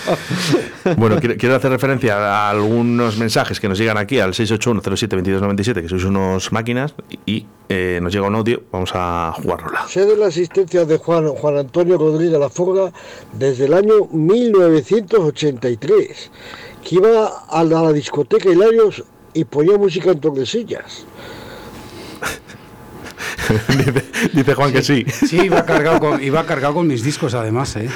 Bueno, 0.98 1.16
quiero, 1.20 1.36
quiero 1.38 1.56
hacer 1.56 1.70
referencia 1.70 2.18
a 2.18 2.50
algunos 2.50 3.16
mensajes 3.16 3.58
que 3.60 3.66
nos 3.66 3.78
llegan 3.78 3.96
aquí 3.96 4.18
al 4.20 4.34
681072297, 4.34 5.80
que 5.80 5.88
sois 5.88 6.04
unos 6.04 6.52
máquinas, 6.52 6.94
y 7.24 7.46
eh, 7.70 7.98
nos 8.02 8.12
llega 8.12 8.26
un 8.26 8.34
audio, 8.34 8.62
vamos 8.70 8.90
a 8.92 9.32
jugárnosla. 9.34 9.88
Sé 9.88 10.04
de 10.04 10.14
la 10.18 10.26
asistencia 10.26 10.84
de 10.84 10.98
Juan, 10.98 11.28
Juan 11.28 11.56
Antonio 11.56 11.96
Rodríguez 11.96 12.38
Laforga 12.38 12.92
desde 13.32 13.64
el 13.64 13.72
año 13.72 14.06
1983, 14.12 16.30
que 16.86 16.94
iba 16.96 17.26
a 17.48 17.64
la, 17.64 17.80
a 17.80 17.84
la 17.84 17.92
discoteca 17.94 18.50
Hilarios 18.50 19.02
y 19.32 19.44
ponía 19.44 19.78
música 19.78 20.10
en 20.10 20.20
tordesillas. 20.20 21.06
dice, 23.68 24.04
dice 24.32 24.54
Juan 24.54 24.72
que 24.72 24.82
sí. 24.82 25.04
Sí, 25.08 25.40
iba 25.44 25.64
cargado, 25.64 26.00
con, 26.00 26.22
iba 26.22 26.44
cargado 26.46 26.74
con 26.74 26.86
mis 26.86 27.02
discos 27.02 27.34
además, 27.34 27.76
¿eh? 27.76 27.88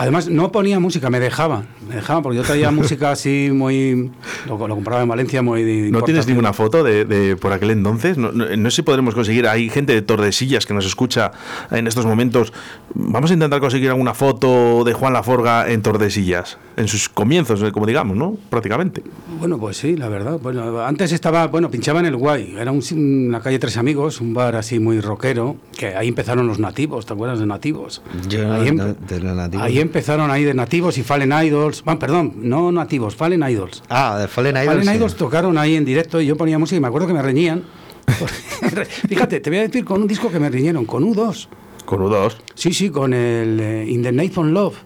Además, 0.00 0.28
no 0.30 0.50
ponía 0.50 0.80
música, 0.80 1.10
me 1.10 1.20
dejaban. 1.20 1.66
Me 1.88 1.96
dejaban 1.96 2.22
porque 2.22 2.38
yo 2.38 2.42
traía 2.42 2.70
música 2.70 3.10
así 3.10 3.50
muy... 3.52 4.10
Lo, 4.46 4.56
lo 4.66 4.74
compraba 4.74 5.02
en 5.02 5.08
Valencia 5.08 5.42
muy... 5.42 5.62
de 5.62 5.90
¿No 5.90 6.02
tienes 6.02 6.26
ninguna 6.26 6.52
foto 6.54 6.82
de, 6.82 7.04
de 7.04 7.36
por 7.36 7.52
aquel 7.52 7.70
entonces? 7.70 8.16
No, 8.16 8.32
no- 8.32 8.46
no 8.56 8.70
sé 8.70 8.76
si 8.76 8.82
podremos 8.82 9.14
conseguir. 9.14 9.46
Hay 9.46 9.68
gente 9.68 9.92
de 9.92 10.00
Tordesillas 10.02 10.64
que 10.64 10.72
nos 10.72 10.86
escucha 10.86 11.32
en 11.70 11.86
estos 11.86 12.06
momentos. 12.06 12.52
Vamos 12.94 13.30
a 13.30 13.34
intentar 13.34 13.60
conseguir 13.60 13.90
alguna 13.90 14.14
foto 14.14 14.84
de 14.84 14.92
Juan 14.94 15.12
Laforga 15.12 15.70
en 15.70 15.82
Tordesillas, 15.82 16.56
en 16.78 16.88
sus 16.88 17.08
comienzos, 17.08 17.62
como 17.72 17.84
digamos, 17.86 18.16
¿no? 18.16 18.36
Prácticamente. 18.48 19.02
Bueno, 19.38 19.58
pues 19.58 19.76
sí, 19.76 19.96
la 19.96 20.08
verdad. 20.08 20.38
Bueno, 20.42 20.80
antes 20.80 21.12
estaba, 21.12 21.46
bueno, 21.48 21.70
pinchaba 21.70 22.00
en 22.00 22.06
el 22.06 22.16
Guay. 22.16 22.56
Era 22.58 22.72
un, 22.72 22.82
una 23.28 23.40
calle 23.40 23.58
Tres 23.58 23.76
Amigos, 23.76 24.20
un 24.22 24.32
bar 24.32 24.56
así 24.56 24.78
muy 24.78 25.00
rockero, 25.00 25.56
que 25.76 25.94
ahí 25.94 26.08
empezaron 26.08 26.46
los 26.46 26.58
nativos, 26.58 27.04
¿te 27.06 27.12
acuerdas 27.12 27.38
de 27.38 27.46
nativos? 27.46 28.02
Yo 28.28 28.46
no- 28.48 28.54
ahí, 28.54 28.68
em- 28.68 28.76
de 28.78 29.20
los 29.20 29.36
nativos. 29.36 29.66
ahí 29.66 29.78
empezaron 29.90 30.30
ahí 30.30 30.44
de 30.44 30.54
nativos 30.54 30.96
y 30.98 31.02
Fallen 31.02 31.32
Idols. 31.32 31.82
Bueno, 31.82 31.98
perdón, 31.98 32.34
no 32.36 32.70
nativos, 32.70 33.16
Fallen 33.16 33.42
Idols. 33.42 33.82
Ah, 33.88 34.18
de 34.18 34.28
Fallen 34.28 34.54
Idols. 34.54 34.68
Fallen 34.68 34.84
sí. 34.88 34.94
Idols 34.94 35.16
tocaron 35.16 35.58
ahí 35.58 35.74
en 35.74 35.84
directo 35.84 36.20
y 36.20 36.26
yo 36.26 36.36
ponía 36.36 36.58
música 36.58 36.76
y 36.76 36.80
me 36.80 36.86
acuerdo 36.86 37.08
que 37.08 37.12
me 37.12 37.22
reñían. 37.22 37.64
Fíjate, 39.08 39.40
te 39.40 39.50
voy 39.50 39.58
a 39.58 39.62
decir 39.62 39.84
con 39.84 40.00
un 40.00 40.06
disco 40.06 40.30
que 40.30 40.38
me 40.38 40.48
riñeron, 40.48 40.84
con 40.84 41.04
U2. 41.04 41.48
Con 41.84 42.00
U2. 42.00 42.36
Sí, 42.54 42.72
sí, 42.72 42.90
con 42.90 43.12
el 43.12 43.58
eh, 43.60 43.84
In 43.88 44.02
the 44.02 44.32
on 44.36 44.54
Love. 44.54 44.76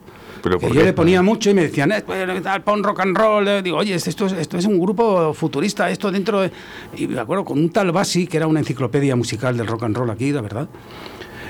¿Pero 0.42 0.58
que 0.58 0.68
yo 0.68 0.74
qué? 0.74 0.84
le 0.84 0.92
ponía 0.92 1.22
mucho 1.22 1.50
y 1.50 1.54
me 1.54 1.62
decían, 1.62 1.92
eh, 1.92 2.02
pues, 2.04 2.42
tal, 2.42 2.62
pon 2.62 2.82
rock 2.82 3.00
and 3.00 3.16
roll. 3.16 3.46
Eh, 3.46 3.62
Digo, 3.62 3.78
oye, 3.78 3.94
esto 3.94 4.26
es, 4.26 4.32
esto 4.32 4.58
es 4.58 4.64
un 4.66 4.78
grupo 4.78 5.32
futurista, 5.32 5.90
esto 5.90 6.10
dentro 6.10 6.40
de... 6.42 6.50
Y 6.96 7.06
me 7.06 7.20
acuerdo 7.20 7.44
con 7.44 7.58
un 7.58 7.70
tal 7.70 7.92
Basi, 7.92 8.26
que 8.26 8.36
era 8.38 8.46
una 8.46 8.60
enciclopedia 8.60 9.16
musical 9.16 9.56
del 9.56 9.66
rock 9.66 9.84
and 9.84 9.96
roll 9.96 10.10
aquí, 10.10 10.32
la 10.32 10.42
verdad. 10.42 10.68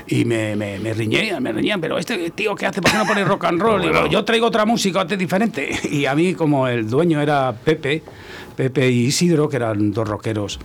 Y 0.07 0.25
me, 0.25 0.55
me, 0.55 0.77
me 0.79 0.93
riñían, 0.93 1.41
me 1.41 1.51
riñían, 1.51 1.81
pero 1.81 1.97
este 1.97 2.29
tío, 2.31 2.55
¿qué 2.55 2.65
hace? 2.67 2.81
¿Por 2.81 2.91
qué 2.91 2.97
no 2.97 3.05
pone 3.05 3.23
rock 3.23 3.45
and 3.45 3.59
roll? 3.61 3.81
Digo, 3.81 4.07
yo 4.07 4.23
traigo 4.23 4.47
otra 4.47 4.65
música 4.65 5.01
otra 5.01 5.17
diferente. 5.17 5.69
Y 5.91 6.05
a 6.05 6.13
mí, 6.15 6.33
como 6.35 6.67
el 6.67 6.89
dueño 6.89 7.21
era 7.21 7.53
Pepe, 7.53 8.03
Pepe 8.55 8.89
y 8.91 9.05
Isidro, 9.05 9.49
que 9.49 9.55
eran 9.57 9.91
dos 9.91 10.07
rockeros, 10.07 10.59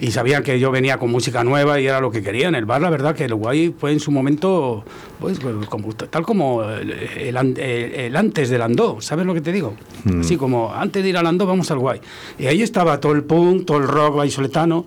y 0.00 0.10
sabían 0.10 0.42
que 0.42 0.58
yo 0.60 0.70
venía 0.70 0.98
con 0.98 1.10
música 1.10 1.44
nueva 1.44 1.80
y 1.80 1.86
era 1.86 2.00
lo 2.00 2.10
que 2.10 2.22
querían. 2.22 2.54
El 2.54 2.66
bar, 2.66 2.82
la 2.82 2.90
verdad, 2.90 3.14
que 3.14 3.24
el 3.24 3.34
guay 3.34 3.74
fue 3.78 3.92
en 3.92 4.00
su 4.00 4.10
momento, 4.10 4.84
pues, 5.18 5.38
como- 5.68 5.94
tal 5.94 6.22
como 6.24 6.64
el, 6.64 6.90
el 6.92 7.36
el- 7.58 8.16
antes 8.16 8.50
del 8.50 8.60
Andó, 8.60 9.00
¿sabes 9.00 9.24
lo 9.24 9.32
que 9.32 9.40
te 9.40 9.52
digo? 9.52 9.74
Así 10.20 10.36
como 10.36 10.74
antes 10.74 11.02
de 11.02 11.08
ir 11.08 11.16
al 11.16 11.26
Andó, 11.26 11.46
vamos 11.46 11.70
al 11.70 11.78
guay. 11.78 12.00
Y 12.38 12.46
ahí 12.46 12.60
estaba 12.60 13.00
todo 13.00 13.12
el 13.12 13.22
punk, 13.22 13.64
todo 13.64 13.78
el 13.78 13.88
rock 13.88 14.16
vallisoletano. 14.16 14.84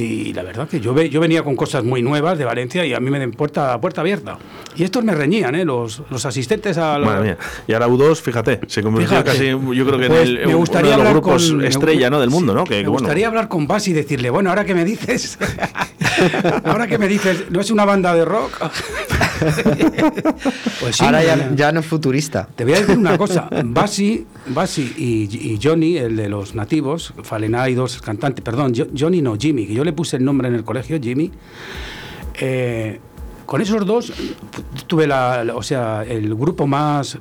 Y 0.00 0.32
la 0.32 0.44
verdad 0.44 0.68
que 0.68 0.78
yo, 0.78 0.94
ve- 0.94 1.10
yo 1.10 1.18
venía 1.20 1.42
con 1.42 1.56
cosas 1.56 1.82
muy 1.82 2.02
nuevas 2.02 2.38
de 2.38 2.44
Valencia 2.44 2.86
y 2.86 2.94
a 2.94 3.00
mí 3.00 3.10
me 3.10 3.18
den 3.18 3.32
puerta, 3.32 3.80
puerta 3.80 4.00
abierta. 4.02 4.38
Y 4.76 4.84
estos 4.84 5.02
me 5.02 5.12
reñían, 5.12 5.56
¿eh? 5.56 5.64
los, 5.64 6.02
los 6.08 6.24
asistentes 6.24 6.78
a 6.78 6.98
los, 6.98 7.06
Madre 7.08 7.24
mía. 7.24 7.38
Y 7.66 7.72
ahora 7.72 7.88
U2, 7.88 8.14
fíjate, 8.22 8.60
se 8.68 8.80
convirtió 8.80 9.08
Fíjate. 9.18 9.30
casi, 9.32 9.46
yo 9.48 9.86
creo 9.86 9.98
que 9.98 10.06
Pues 10.06 10.20
en 10.22 10.26
el, 10.28 10.38
me 10.38 10.46
uno 10.46 10.58
gustaría 10.58 10.92
de 10.92 10.98
los 11.02 11.10
grupos 11.10 11.48
con- 11.48 11.56
me- 11.56 11.66
estrella 11.66 12.10
¿no? 12.10 12.20
del 12.20 12.30
mundo, 12.30 12.54
¿no? 12.54 12.62
Que, 12.62 12.76
me 12.76 12.82
que, 12.82 12.88
bueno, 12.88 13.00
gustaría 13.00 13.26
hablar 13.26 13.48
con 13.48 13.66
Bas 13.66 13.88
y 13.88 13.92
decirle, 13.92 14.30
bueno, 14.30 14.50
ahora 14.50 14.64
que 14.64 14.74
me 14.76 14.84
dices, 14.84 15.36
ahora 16.64 16.86
que 16.86 16.96
me 16.98 17.08
dices, 17.08 17.46
¿no 17.50 17.60
es 17.60 17.70
una 17.72 17.84
banda 17.84 18.14
de 18.14 18.24
rock? 18.24 18.52
pues 20.80 20.96
sí, 20.96 21.04
Ahora 21.04 21.22
ya, 21.54 21.72
no 21.72 21.80
es 21.80 21.86
futurista. 21.86 22.48
te 22.54 22.64
voy 22.64 22.74
a 22.74 22.80
decir 22.80 22.96
una 22.98 23.16
cosa, 23.18 23.48
Basi, 23.64 24.26
Basi 24.48 24.92
y, 24.96 25.52
y 25.52 25.58
Johnny, 25.62 25.96
el 25.96 26.16
de 26.16 26.28
los 26.28 26.54
nativos, 26.54 27.12
Falena 27.22 27.68
y 27.68 27.74
dos 27.74 28.00
cantantes, 28.00 28.42
perdón, 28.44 28.72
Jo- 28.76 28.86
Johnny 28.96 29.22
no, 29.22 29.36
Jimmy, 29.38 29.66
que 29.66 29.74
yo 29.74 29.84
le 29.84 29.92
puse 29.92 30.16
el 30.16 30.24
nombre 30.24 30.48
en 30.48 30.54
el 30.54 30.64
colegio, 30.64 30.98
Jimmy, 31.00 31.30
eh, 32.40 33.00
con 33.46 33.60
esos 33.60 33.84
dos 33.86 34.12
tuve 34.86 35.06
la, 35.06 35.44
la- 35.44 35.56
o 35.56 35.62
sea, 35.62 36.04
el 36.04 36.34
grupo 36.34 36.66
más 36.66 37.18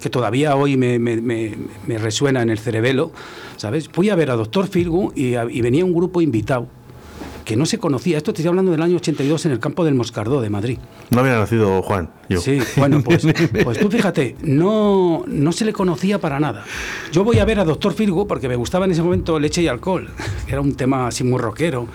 que 0.00 0.10
todavía 0.10 0.56
hoy 0.56 0.76
me, 0.76 0.98
me- 0.98 1.20
me- 1.20 1.54
me 1.86 1.98
resuena 1.98 2.42
en 2.42 2.50
el 2.50 2.58
cerebelo, 2.58 3.12
¿sabes? 3.56 3.88
Fui 3.88 4.10
a 4.10 4.16
ver 4.16 4.30
a 4.30 4.34
Doctor 4.36 4.66
Firgu 4.66 5.12
y, 5.14 5.34
a- 5.36 5.46
y 5.48 5.60
venía 5.60 5.84
un 5.84 5.94
grupo 5.94 6.20
invitado 6.20 6.66
que 7.44 7.56
no 7.56 7.66
se 7.66 7.78
conocía. 7.78 8.16
Esto 8.16 8.32
te 8.32 8.40
estoy 8.40 8.48
hablando 8.48 8.70
del 8.70 8.82
año 8.82 8.96
82 8.96 9.46
en 9.46 9.52
el 9.52 9.58
campo 9.60 9.84
del 9.84 9.94
Moscardó 9.94 10.40
de 10.40 10.50
Madrid. 10.50 10.78
no 11.10 11.20
había 11.20 11.38
nacido 11.38 11.82
Juan. 11.82 12.10
Yo. 12.28 12.40
Sí, 12.40 12.58
bueno, 12.76 13.02
pues, 13.02 13.26
pues 13.64 13.78
tú 13.78 13.90
fíjate, 13.90 14.36
no, 14.42 15.24
no 15.26 15.52
se 15.52 15.64
le 15.64 15.72
conocía 15.72 16.20
para 16.20 16.40
nada. 16.40 16.64
Yo 17.12 17.24
voy 17.24 17.38
a 17.38 17.44
ver 17.44 17.60
a 17.60 17.64
Doctor 17.64 17.94
Firgo 17.94 18.26
porque 18.26 18.48
me 18.48 18.56
gustaba 18.56 18.84
en 18.84 18.92
ese 18.92 19.02
momento 19.02 19.38
Leche 19.38 19.62
y 19.62 19.68
Alcohol, 19.68 20.10
que 20.46 20.52
era 20.52 20.60
un 20.60 20.74
tema 20.74 21.08
así 21.08 21.24
muy 21.24 21.38
rockero, 21.38 21.86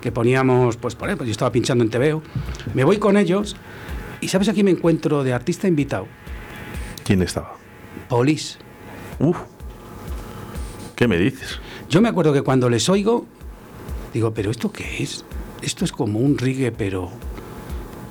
que 0.00 0.10
poníamos, 0.12 0.76
pues 0.76 0.94
por 0.94 1.08
ejemplo, 1.08 1.26
yo 1.26 1.32
estaba 1.32 1.52
pinchando 1.52 1.84
en 1.84 1.90
TVO. 1.90 2.22
Me 2.74 2.84
voy 2.84 2.98
con 2.98 3.16
ellos 3.16 3.56
y 4.20 4.28
¿sabes 4.28 4.48
aquí 4.48 4.62
me 4.62 4.70
encuentro 4.70 5.22
de 5.22 5.32
artista 5.32 5.68
invitado? 5.68 6.06
¿Quién 7.04 7.22
estaba? 7.22 7.56
Polis. 8.08 8.58
Uf. 9.18 9.36
¿Qué 10.96 11.08
me 11.08 11.18
dices? 11.18 11.60
Yo 11.90 12.00
me 12.00 12.08
acuerdo 12.08 12.32
que 12.32 12.42
cuando 12.42 12.68
les 12.70 12.88
oigo, 12.88 13.26
digo, 14.14 14.32
¿pero 14.32 14.50
esto 14.50 14.72
qué 14.72 15.02
es? 15.02 15.24
Esto 15.60 15.84
es 15.84 15.92
como 15.92 16.20
un 16.20 16.38
reggae, 16.38 16.72
pero... 16.72 17.10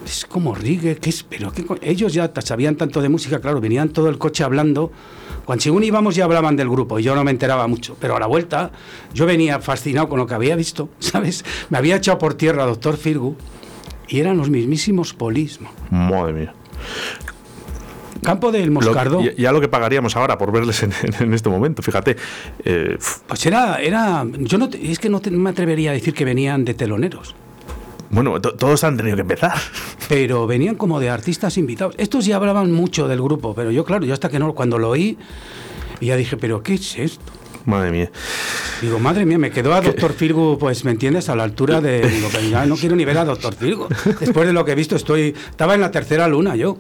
Es 0.06 0.26
como 0.26 0.54
reggae, 0.54 0.98
¿qué 0.98 1.10
es? 1.10 1.24
Pero 1.24 1.52
qué 1.52 1.66
co-?". 1.66 1.78
ellos 1.82 2.14
ya 2.14 2.32
sabían 2.44 2.76
tanto 2.76 3.02
de 3.02 3.10
música, 3.10 3.40
claro, 3.40 3.62
venían 3.62 3.90
todo 3.90 4.10
el 4.10 4.18
coche 4.18 4.44
hablando. 4.44 4.92
Cuando 5.46 5.64
según 5.64 5.84
íbamos 5.84 6.16
ya 6.16 6.26
hablaban 6.26 6.56
del 6.56 6.70
grupo 6.70 7.00
y 7.00 7.04
yo 7.04 7.16
no 7.16 7.24
me 7.24 7.32
enteraba 7.32 7.68
mucho. 7.68 7.96
Pero 8.00 8.16
a 8.16 8.20
la 8.20 8.28
vuelta 8.28 8.72
yo 9.14 9.26
venía 9.26 9.60
fascinado 9.60 10.10
con 10.10 10.20
lo 10.20 10.28
que 10.28 10.34
había 10.34 10.56
visto, 10.56 10.90
¿sabes? 11.00 11.46
Me 11.70 11.78
había 11.78 11.96
echado 11.96 12.20
por 12.20 12.34
tierra 12.34 12.66
Doctor 12.66 12.98
Firgu 12.98 13.36
y 14.10 14.20
eran 14.20 14.38
los 14.38 14.50
mismísimos 14.50 15.14
polismo. 15.14 15.70
Madre 15.90 16.34
mía. 16.34 16.54
Campo 18.24 18.52
del 18.52 18.66
Lo- 18.68 18.72
Moscardó. 18.74 19.22
ya, 19.22 19.34
ya 19.36 19.52
lo 19.52 19.62
que 19.62 19.68
pagaríamos 19.68 20.16
ahora 20.16 20.38
por 20.38 20.52
verles 20.52 20.82
en, 20.84 20.92
en 21.20 21.34
este 21.34 21.50
momento, 21.50 21.82
fíjate. 21.82 22.16
Eh, 22.66 22.98
Pues 23.28 23.46
era, 23.46 23.78
era, 23.82 24.26
yo 24.40 24.58
no, 24.58 24.70
es 24.74 25.00
que 25.00 25.10
no, 25.10 25.20
te- 25.20 25.32
me 25.32 25.50
atrevería 25.50 25.92
a 25.92 25.94
decir 25.94 26.14
que 26.14 26.26
venían 26.26 26.66
de 26.66 26.74
teloneros. 26.74 27.36
bueno, 28.10 28.40
to- 28.42 28.54
todos 28.56 28.84
han 28.84 28.96
tenido 28.98 29.16
que 29.16 29.22
empezar. 29.22 29.54
pero 30.10 30.46
venían 30.48 30.76
como 30.76 31.00
de 31.00 31.10
artistas 31.10 31.58
invitados. 31.58 31.96
Estos 31.98 32.26
ya 32.26 32.36
hablaban 32.36 32.72
mucho 32.72 33.08
del 33.08 33.22
grupo, 33.22 33.54
pero 33.56 33.72
yo, 33.72 33.84
claro, 33.86 34.06
yo 34.06 34.14
hasta 34.14 34.30
que 34.30 34.40
no, 34.40 34.54
cuando 34.54 34.78
lo 34.78 34.90
oí, 34.90 35.18
ya 36.02 36.16
dije, 36.16 36.38
¿pero 36.38 36.62
qué 36.62 36.76
es 36.76 36.98
esto? 37.00 37.32
Madre 37.66 37.92
mía. 37.92 38.12
Digo, 38.82 39.00
madre 39.00 39.26
mía, 39.26 39.38
me 39.38 39.52
quedó 39.52 39.74
a 39.74 39.82
Doctor 39.82 40.14
Firgo, 40.14 40.58
pues, 40.58 40.84
¿me 40.84 40.92
entiendes? 40.92 41.30
A 41.30 41.36
la 41.36 41.44
altura 41.44 41.82
de. 41.82 42.02
Digo, 42.10 42.30
ya 42.50 42.66
no 42.66 42.76
quiero 42.76 42.96
ni 42.96 43.06
ver 43.06 43.18
a 43.18 43.26
Doctor 43.26 43.54
Firgo. 43.56 43.88
Después 44.20 44.48
de 44.48 44.54
lo 44.54 44.66
que 44.66 44.74
he 44.74 44.76
visto, 44.76 44.96
estoy. 44.96 45.36
Estaba 45.50 45.76
en 45.76 45.82
la 45.82 45.92
tercera 45.92 46.28
luna 46.28 46.56
yo, 46.56 46.78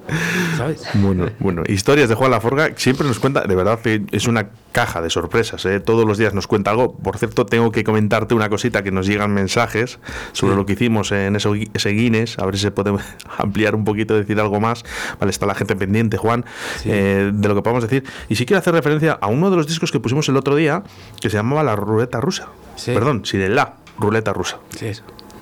¿sabes? 0.58 0.84
Bueno, 0.96 1.30
bueno, 1.40 1.64
historias 1.68 2.10
de 2.10 2.16
Juan 2.16 2.32
Laforga 2.32 2.72
siempre 2.76 3.08
nos 3.08 3.20
cuenta, 3.20 3.42
de 3.42 3.56
verdad 3.56 3.80
que 3.80 4.04
es 4.12 4.28
una 4.28 4.50
caja 4.74 5.02
de 5.02 5.10
sorpresas, 5.10 5.66
¿eh? 5.66 5.80
todos 5.80 6.06
los 6.06 6.18
días 6.18 6.34
nos 6.34 6.48
cuenta 6.48 6.72
algo. 6.72 6.98
Por 6.98 7.18
cierto, 7.18 7.46
tengo 7.46 7.72
que 7.72 7.84
comentarte 7.84 8.34
una 8.34 8.50
cosita 8.50 8.84
que 8.84 8.92
nos 8.92 9.08
llegan 9.08 9.34
mensajes 9.34 10.00
sobre 10.34 10.56
lo 10.56 10.66
que 10.66 10.74
hicimos 10.74 11.12
en 11.12 11.36
eso, 11.36 11.54
ese 11.74 11.90
Guinness, 11.92 12.40
a 12.40 12.46
ver 12.46 12.56
si 12.56 12.64
se 12.64 12.72
puede 12.72 12.94
ampliar 13.38 13.76
un 13.76 13.86
poquito, 13.86 14.16
decir 14.16 14.40
algo 14.40 14.60
más. 14.60 14.84
Vale, 15.20 15.30
está 15.30 15.46
la 15.46 15.56
gente 15.56 15.76
pendiente, 15.76 16.18
Juan, 16.18 16.44
eh, 16.86 17.32
de 17.34 17.48
lo 17.48 17.56
que 17.56 17.62
podamos 17.62 17.84
decir. 17.84 18.04
Y 18.30 18.36
sí 18.36 18.46
quiero 18.46 18.60
hacer 18.60 18.74
referencia 18.74 19.14
a 19.14 19.28
uno 19.28 19.50
de 19.50 19.58
los 19.58 19.68
discos 19.68 19.92
que 19.92 20.00
pusimos 20.00 20.28
el 20.28 20.38
otro 20.38 20.56
día, 20.56 20.73
que 21.20 21.30
se 21.30 21.38
llamaba 21.38 21.62
La 21.62 21.76
Ruleta 21.76 22.20
Rusa. 22.20 22.48
Sí. 22.76 22.94
Perdón, 22.94 23.26
sí, 23.26 23.38
de 23.38 23.50
La 23.50 23.76
Ruleta 24.00 24.34
Rusa. 24.34 24.60
Sí. 24.76 24.92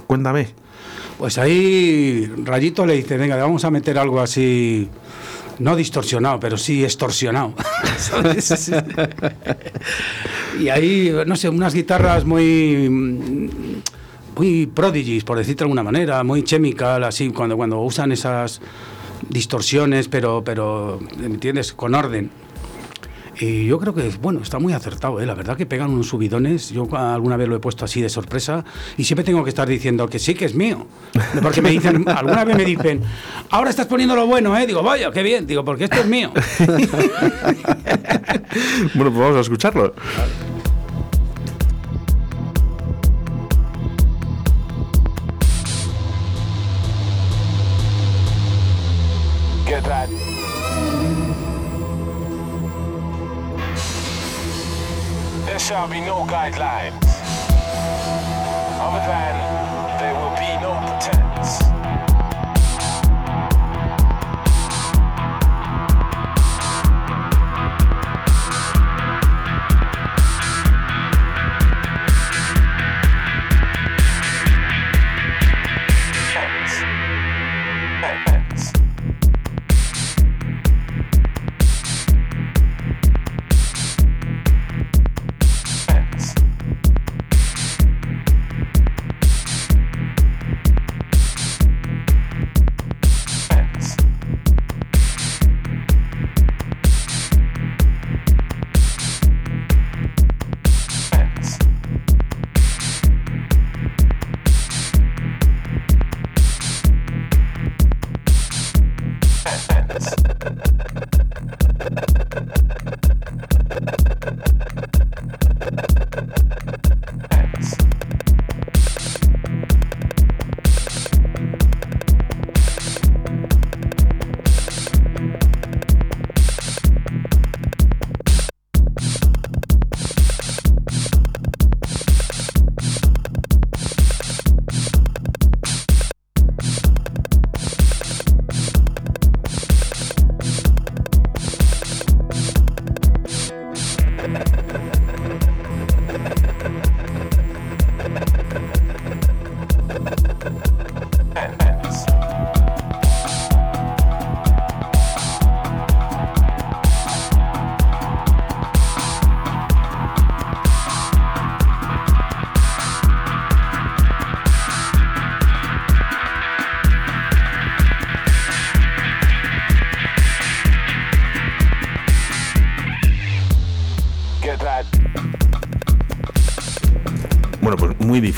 Cuéntame. 0.07 0.49
Pues 1.17 1.37
ahí 1.37 2.29
Rayito 2.43 2.85
le 2.85 2.95
dice, 2.95 3.15
venga, 3.15 3.35
vamos 3.37 3.63
a 3.63 3.71
meter 3.71 3.97
algo 3.99 4.19
así, 4.19 4.89
no 5.59 5.75
distorsionado, 5.75 6.39
pero 6.39 6.57
sí 6.57 6.83
extorsionado. 6.83 7.53
y 10.59 10.69
ahí, 10.69 11.15
no 11.27 11.35
sé, 11.35 11.47
unas 11.47 11.75
guitarras 11.75 12.25
muy 12.25 12.89
muy 14.35 14.65
prodigies, 14.65 15.23
por 15.23 15.37
decirte 15.37 15.59
de 15.59 15.65
alguna 15.65 15.83
manera, 15.83 16.23
muy 16.23 16.43
chemical, 16.43 17.03
así, 17.03 17.29
cuando, 17.29 17.57
cuando 17.57 17.79
usan 17.81 18.11
esas 18.11 18.61
distorsiones, 19.29 20.07
pero, 20.07 20.43
pero, 20.43 20.99
¿me 21.17 21.25
entiendes?, 21.25 21.73
con 21.73 21.93
orden. 21.95 22.31
Y 23.41 23.65
yo 23.65 23.79
creo 23.79 23.95
que, 23.95 24.07
bueno, 24.21 24.41
está 24.43 24.59
muy 24.59 24.71
acertado, 24.71 25.19
¿eh? 25.19 25.25
la 25.25 25.33
verdad 25.33 25.57
que 25.57 25.65
pegan 25.65 25.89
unos 25.89 26.09
subidones. 26.09 26.69
Yo 26.69 26.87
alguna 26.95 27.37
vez 27.37 27.47
lo 27.47 27.55
he 27.55 27.59
puesto 27.59 27.85
así 27.85 27.99
de 27.99 28.07
sorpresa 28.07 28.63
y 28.97 29.03
siempre 29.03 29.23
tengo 29.23 29.43
que 29.43 29.49
estar 29.49 29.67
diciendo 29.67 30.07
que 30.07 30.19
sí, 30.19 30.35
que 30.35 30.45
es 30.45 30.53
mío. 30.53 30.85
Porque 31.41 31.59
me 31.59 31.71
dicen, 31.71 32.07
alguna 32.15 32.45
vez 32.45 32.55
me 32.55 32.65
dicen, 32.65 33.01
ahora 33.49 33.71
estás 33.71 33.87
poniendo 33.87 34.15
lo 34.15 34.27
bueno, 34.27 34.55
¿eh? 34.55 34.67
Digo, 34.67 34.83
vaya, 34.83 35.09
qué 35.09 35.23
bien, 35.23 35.47
digo, 35.47 35.65
porque 35.65 35.85
esto 35.85 36.01
es 36.01 36.05
mío. 36.05 36.31
Bueno, 38.93 39.11
pues 39.11 39.23
vamos 39.23 39.37
a 39.37 39.39
escucharlo. 39.41 39.93
There 55.51 55.59
shall 55.59 55.85
be 55.85 55.99
no 55.99 56.23
guidelines. 56.23 57.03
Other 58.79 59.05
than 59.05 59.50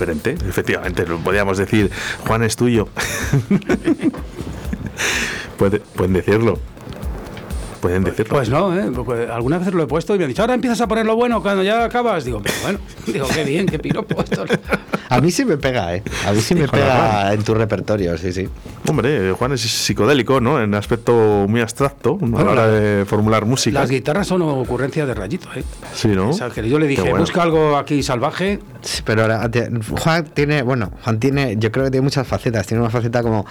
diferente, 0.04 0.36
efectivamente. 0.48 1.06
lo 1.06 1.18
Podríamos 1.20 1.58
decir, 1.58 1.90
Juan 2.28 2.44
es 2.44 2.56
tuyo. 2.56 2.88
Puede- 5.58 5.80
pueden 5.80 6.14
decirlo. 6.14 6.60
Pueden 7.82 8.04
decirlo. 8.06 8.34
Pues 8.36 8.50
no, 8.50 8.78
¿eh? 8.78 8.90
Porque 8.96 9.28
algunas 9.30 9.60
veces 9.60 9.74
lo 9.74 9.84
he 9.84 9.88
puesto 9.88 10.16
y 10.16 10.18
me 10.18 10.24
han 10.24 10.30
dicho, 10.30 10.42
ahora 10.42 10.54
empiezas 10.54 10.80
a 10.82 10.88
poner 10.88 11.06
lo 11.06 11.16
bueno 11.18 11.42
cuando 11.42 11.64
ya 11.64 11.84
acabas. 11.84 12.24
Digo, 12.24 12.42
pero 12.42 12.56
bueno, 12.64 12.80
digo, 13.06 13.28
qué 13.34 13.44
bien, 13.44 13.66
qué 13.66 13.78
piropo 13.78 14.22
esto. 14.22 14.46
A 15.10 15.20
mí 15.20 15.32
sí 15.32 15.44
me 15.46 15.58
pega, 15.58 15.94
¿eh? 15.96 16.04
A 16.26 16.32
mí 16.32 16.40
sí 16.40 16.56
me 16.56 16.68
pega 16.68 17.34
en 17.34 17.44
tu 17.44 17.54
repertorio, 17.54 18.18
sí, 18.18 18.32
sí. 18.32 18.48
Hombre, 18.88 19.34
Juan 19.34 19.52
es 19.52 19.62
psicodélico, 19.62 20.40
¿no? 20.40 20.62
En 20.62 20.74
aspecto 20.76 21.46
muy 21.48 21.60
abstracto 21.62 22.18
a 22.22 22.26
la 22.44 22.52
hora 22.52 22.68
de 22.68 23.06
formular 23.06 23.46
música. 23.46 23.80
Las 23.82 23.90
guitarras 23.90 24.28
son 24.28 24.42
ocurrencias 24.44 25.06
de 25.08 25.14
rayito, 25.14 25.50
¿eh? 25.56 25.64
Sí, 25.94 26.08
¿no? 26.08 26.30
O 26.30 26.34
sea, 26.34 26.50
que 26.50 26.68
yo 26.68 26.80
le 26.80 26.88
dije, 26.88 27.02
bueno. 27.02 27.20
busca 27.20 27.44
algo 27.44 27.78
aquí 27.78 28.02
salvaje. 28.02 28.60
Sí, 28.84 29.02
pero 29.06 29.22
ahora, 29.22 29.50
Juan 30.02 30.26
tiene, 30.26 30.62
bueno, 30.62 30.92
Juan 31.04 31.18
tiene, 31.18 31.56
yo 31.58 31.72
creo 31.72 31.86
que 31.86 31.92
tiene 31.92 32.04
muchas 32.04 32.28
facetas. 32.28 32.68
Tiene 32.68 32.82
una 32.82 32.90
faceta 32.90 33.24
como 33.24 33.46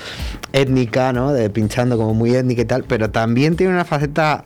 étnica, 0.53 1.13
¿no? 1.15 1.33
De 1.33 1.49
pinchando 1.49 1.97
como 1.97 2.13
muy 2.13 2.35
étnica 2.35 2.63
y 2.63 2.67
tal, 2.67 2.85
pero 2.85 3.11
también 3.11 3.57
tiene 3.57 3.73
una 3.73 3.87
faceta, 3.87 4.45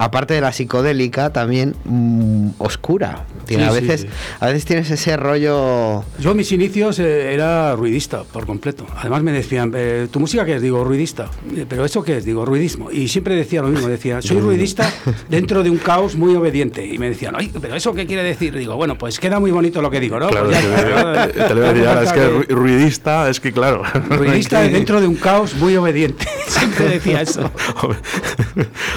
aparte 0.00 0.32
de 0.32 0.40
la 0.40 0.50
psicodélica, 0.50 1.30
también 1.30 1.76
mm, 1.84 2.52
oscura. 2.58 3.26
Tiene, 3.44 3.64
Sí, 3.64 3.68
a 3.68 3.72
veces, 3.72 4.00
sí. 4.02 4.06
a 4.38 4.46
veces 4.46 4.64
tienes 4.64 4.90
ese 4.90 5.16
rollo. 5.16 6.04
Yo 6.18 6.34
mis 6.34 6.50
inicios 6.52 6.98
eh, 7.00 7.34
era 7.34 7.76
ruidista 7.76 8.22
por 8.22 8.46
completo. 8.46 8.86
Además 8.96 9.22
me 9.22 9.32
decían, 9.32 9.72
eh, 9.76 10.08
¿tu 10.10 10.18
música 10.18 10.46
qué 10.46 10.56
es? 10.56 10.62
Digo, 10.62 10.84
ruidista. 10.84 11.28
Eh, 11.54 11.66
¿Pero 11.68 11.84
eso 11.84 12.02
qué 12.02 12.16
es? 12.16 12.24
Digo, 12.24 12.46
ruidismo. 12.46 12.90
Y 12.90 13.08
siempre 13.08 13.34
decía 13.34 13.60
lo 13.60 13.68
mismo, 13.68 13.88
decía, 13.88 14.22
soy 14.22 14.40
ruidista 14.40 14.90
dentro 15.28 15.62
de 15.62 15.68
un 15.68 15.76
caos 15.76 16.16
muy 16.16 16.34
obediente. 16.34 16.86
Y 16.86 16.96
me 16.98 17.10
decían, 17.10 17.34
ay, 17.36 17.52
¿pero 17.60 17.74
eso 17.74 17.92
qué 17.92 18.06
quiere 18.06 18.22
decir? 18.22 18.56
Digo, 18.56 18.76
bueno, 18.76 18.96
pues 18.96 19.20
queda 19.20 19.38
muy 19.38 19.50
bonito 19.50 19.82
lo 19.82 19.90
que 19.90 20.00
digo, 20.00 20.18
¿no? 20.18 20.28
Claro, 20.28 20.46
Pues 20.46 21.34
ya 21.36 21.48
te 21.48 21.54
lo 21.54 21.60
iba 21.60 21.68
a 21.68 21.72
decir 21.74 21.88
ahora, 21.88 22.02
es 22.04 22.12
que 22.12 22.54
ruidista, 22.54 23.28
es 23.28 23.40
que 23.40 23.52
claro. 23.52 23.82
Ruidista 24.08 24.62
dentro 24.62 25.00
de 25.02 25.08
un 25.08 25.16
caos 25.16 25.54
muy 25.56 25.76
obediente. 25.76 26.26
Siempre 26.46 26.88
decía 26.88 27.20
eso. 27.20 27.50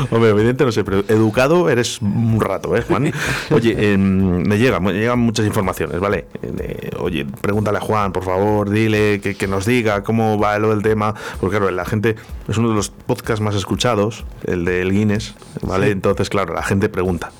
Hombre, 0.09 0.29
evidente 0.29 0.63
no 0.63 0.71
sé, 0.71 0.83
pero 0.93 1.19
educado 1.19 1.69
eres 1.69 2.01
un 2.01 2.39
rato, 2.39 2.75
¿eh, 2.75 2.81
Juan? 2.81 3.11
Oye, 3.51 3.93
em, 3.93 4.45
me 4.47 4.57
llegan, 4.57 4.83
me 4.83 4.93
llegan 4.93 5.19
muchas 5.19 5.45
informaciones, 5.45 5.99
¿vale? 5.99 6.27
Eh, 6.41 6.91
oye, 6.99 7.25
pregúntale 7.25 7.77
a 7.77 7.81
Juan, 7.81 8.11
por 8.11 8.23
favor, 8.23 8.69
dile 8.69 9.19
que, 9.21 9.35
que 9.35 9.47
nos 9.47 9.65
diga 9.65 10.03
cómo 10.03 10.37
va 10.37 10.57
lo 10.59 10.69
del 10.69 10.81
tema, 10.81 11.13
porque 11.39 11.57
claro, 11.57 11.71
la 11.71 11.85
gente 11.85 12.15
es 12.47 12.57
uno 12.57 12.69
de 12.69 12.75
los 12.75 12.89
podcasts 12.89 13.41
más 13.41 13.55
escuchados, 13.55 14.25
el 14.45 14.65
del 14.65 14.91
Guinness, 14.91 15.35
¿vale? 15.61 15.91
Entonces, 15.91 16.29
claro, 16.29 16.53
la 16.53 16.63
gente 16.63 16.89
pregunta. 16.89 17.31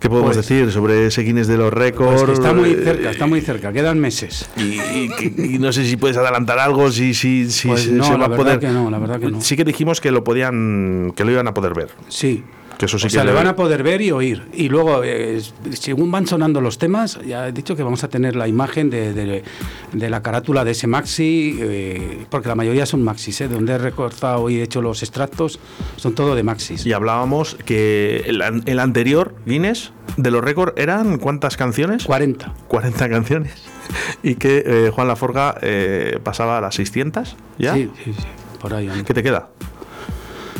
¿Qué 0.00 0.08
podemos 0.08 0.36
Pues- 0.36 0.48
decir 0.48 0.70
sobre 0.70 1.06
ese 1.06 1.22
Guinness 1.22 1.48
de 1.48 1.56
los 1.56 1.72
récords? 1.72 2.22
Pues 2.22 2.38
está 2.38 2.52
muy 2.54 2.74
cerca, 2.74 3.10
está 3.10 3.26
muy 3.26 3.40
cerca, 3.40 3.72
quedan 3.72 3.98
meses. 3.98 4.48
y, 4.56 4.62
y 4.80 5.54
y 5.54 5.58
no 5.58 5.72
sé 5.72 5.84
si 5.84 5.96
puedes 5.96 6.16
adelantar 6.16 6.58
algo, 6.60 6.90
si, 6.92 7.14
si, 7.14 7.50
si 7.50 7.68
Pues 7.68 7.82
se, 7.82 7.92
no, 7.92 8.04
se 8.04 8.16
va 8.16 8.26
a 8.26 8.28
poder. 8.36 8.58
que 8.60 8.68
no, 8.68 8.90
la 8.90 8.98
verdad 8.98 9.18
que 9.18 9.30
no. 9.30 9.40
Sí 9.40 9.56
que 9.56 9.64
dijimos 9.64 10.00
que 10.00 10.12
lo 10.12 10.22
podían, 10.22 11.12
que 11.16 11.24
lo 11.24 11.32
iban 11.32 11.48
a 11.48 11.54
poder 11.54 11.74
ver. 11.74 11.88
Sí. 12.08 12.44
Que 12.78 12.86
eso 12.86 12.96
sí 12.98 13.08
o 13.08 13.10
sea, 13.10 13.24
le 13.24 13.32
van 13.32 13.48
a 13.48 13.56
poder 13.56 13.82
ver 13.82 14.00
y 14.02 14.12
oír. 14.12 14.44
Y 14.54 14.68
luego, 14.68 15.02
eh, 15.02 15.42
según 15.72 16.12
van 16.12 16.28
sonando 16.28 16.60
los 16.60 16.78
temas, 16.78 17.18
ya 17.26 17.48
he 17.48 17.52
dicho 17.52 17.74
que 17.74 17.82
vamos 17.82 18.04
a 18.04 18.08
tener 18.08 18.36
la 18.36 18.46
imagen 18.46 18.88
de, 18.88 19.12
de- 19.12 19.42
de 19.92 20.10
la 20.10 20.22
carátula 20.22 20.64
de 20.64 20.70
ese 20.70 20.86
maxi, 20.86 21.58
eh, 21.60 22.24
porque 22.30 22.46
la 22.48 22.54
mayoría 22.54 22.86
son 22.86 23.02
maxis, 23.02 23.40
¿eh? 23.40 23.48
donde 23.48 23.72
he 23.72 23.78
recortado 23.78 24.48
y 24.48 24.60
he 24.60 24.62
hecho 24.62 24.80
los 24.80 25.02
extractos, 25.02 25.58
son 25.96 26.14
todo 26.14 26.36
de 26.36 26.44
maxis. 26.44 26.86
Y 26.86 26.92
hablábamos 26.92 27.56
que 27.64 28.22
el, 28.26 28.42
el 28.66 28.78
anterior 28.78 29.34
Guinness 29.44 29.90
de 30.16 30.30
los 30.30 30.44
récords 30.44 30.74
eran 30.76 31.18
¿cuántas 31.18 31.56
canciones? 31.56 32.04
40. 32.04 32.54
40 32.68 33.08
canciones. 33.08 33.52
Y 34.22 34.34
que 34.34 34.62
eh, 34.66 34.90
Juan 34.94 35.08
Laforga 35.08 35.56
eh, 35.62 36.18
pasaba 36.22 36.58
a 36.58 36.60
las 36.60 36.74
600, 36.74 37.36
¿ya? 37.58 37.72
Sí, 37.74 37.90
sí, 38.04 38.12
sí, 38.12 38.24
por 38.60 38.74
ahí. 38.74 38.86
anda. 38.86 39.02
¿Qué 39.04 39.14
te 39.14 39.22
queda? 39.22 39.48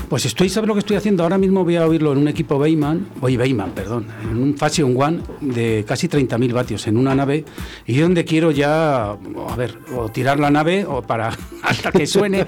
Pues 0.09 0.25
estoy, 0.25 0.49
¿sabes 0.49 0.67
lo 0.69 0.73
que 0.75 0.81
estoy 0.81 0.97
haciendo? 0.97 1.23
Ahora 1.23 1.37
mismo 1.37 1.65
voy 1.65 1.77
a 1.77 1.87
oírlo 1.87 2.13
en 2.13 2.19
un 2.19 2.29
equipo 2.29 2.59
Bayman, 2.59 3.07
oye, 3.21 3.37
Bayman, 3.37 3.73
perdón, 3.73 4.07
en 4.31 4.39
un 4.43 4.57
Fashion 4.57 4.95
One 4.97 5.21
de 5.43 5.85
casi 5.87 6.09
30.000 6.09 6.51
vatios 6.55 6.87
en 6.87 6.97
una 6.97 7.15
nave 7.15 7.45
y 7.87 7.99
donde 7.99 8.25
quiero 8.25 8.51
ya, 8.51 9.11
a 9.11 9.57
ver, 9.59 9.77
o 9.95 10.09
tirar 10.09 10.41
la 10.41 10.51
nave 10.51 10.87
o 10.87 11.03
para 11.03 11.29
hasta 11.63 11.93
que 11.93 12.07
suene, 12.07 12.47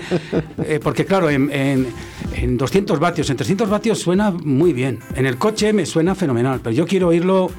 eh, 0.65 0.81
porque 0.83 1.05
claro, 1.05 1.29
en, 1.29 1.51
en- 1.53 1.87
en 2.35 2.57
200 2.57 2.99
vatios, 2.99 3.29
en 3.29 3.37
300 3.37 3.69
vatios 3.69 3.99
suena 3.99 4.31
muy 4.31 4.73
bien, 4.73 5.01
en 5.15 5.27
el 5.27 5.37
coche 5.37 5.75
me 5.75 5.85
suena 5.85 6.15
fenomenal, 6.15 6.61
pero 6.63 6.75
yo 6.75 6.87
quiero 6.87 7.09
oírlo 7.09 7.51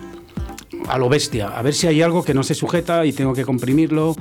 a 0.88 0.98
lo 0.98 1.10
bestia, 1.10 1.50
a 1.50 1.62
ver 1.62 1.74
si 1.74 1.88
hay 1.88 2.02
algo 2.02 2.24
que 2.24 2.34
no 2.34 2.44
se 2.44 2.54
sujeta 2.56 3.06
y 3.06 3.14
tengo 3.14 3.34
que 3.34 3.46
comprimirlo, 3.46 4.16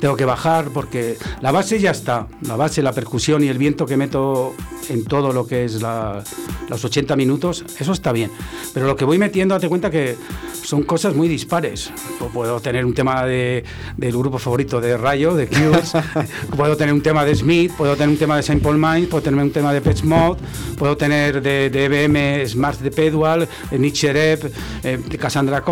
tengo 0.00 0.16
que 0.16 0.24
bajar, 0.24 0.66
porque 0.72 1.16
la 1.40 1.50
base 1.50 1.78
ya 1.80 1.90
está, 1.90 2.28
la 2.42 2.56
base, 2.56 2.82
la 2.82 2.92
percusión 2.92 3.42
y 3.42 3.48
el 3.48 3.58
viento 3.58 3.84
que 3.84 3.96
meto 3.96 4.54
en 4.88 5.04
todo 5.04 5.32
lo 5.32 5.46
que 5.46 5.64
es 5.64 5.82
la- 5.82 6.22
los 6.68 6.84
80 6.84 7.16
minutos, 7.16 7.64
eso 7.78 7.92
está 7.92 8.12
bien. 8.12 8.30
Pero 8.72 8.86
lo 8.86 8.94
que 8.96 9.04
voy 9.04 9.18
metiendo, 9.18 9.54
date 9.54 9.68
cuenta 9.68 9.90
que 9.90 10.16
son 10.62 10.82
cosas 10.82 11.14
muy 11.14 11.28
dispares. 11.28 11.90
Puedo 12.32 12.60
tener 12.60 12.84
un 12.84 12.94
tema 12.94 13.24
de- 13.24 13.64
del 13.96 14.12
grupo 14.16 14.38
favorito 14.38 14.80
de 14.80 14.96
Rayo, 14.96 15.34
de 15.34 15.46
Cures, 15.48 15.92
puedo 16.56 16.76
tener 16.76 16.94
un 16.94 17.02
tema 17.02 17.24
de 17.24 17.34
Smith, 17.34 17.72
puedo 17.76 17.94
tener 17.96 18.10
un 18.10 18.16
tema 18.18 18.36
de 18.36 18.42
Saint 18.42 18.62
Paul 18.62 18.78
Mind, 18.78 19.08
puedo 19.08 19.22
tener 19.22 19.42
un 19.42 19.50
tema 19.50 19.72
de 19.72 19.80
Pet 19.80 20.02
Mod, 20.04 20.38
puedo 20.78 20.96
tener 20.96 21.42
de, 21.42 21.70
de 21.70 21.84
EBM 21.86 22.46
Smart 22.46 22.78
de 22.80 22.90
Pedwal, 22.90 23.48
de 23.70 23.78
Nietzsche 23.78 24.12
Rep, 24.12 24.52
eh, 24.84 24.98
de 25.08 25.18
Cassandra 25.18 25.62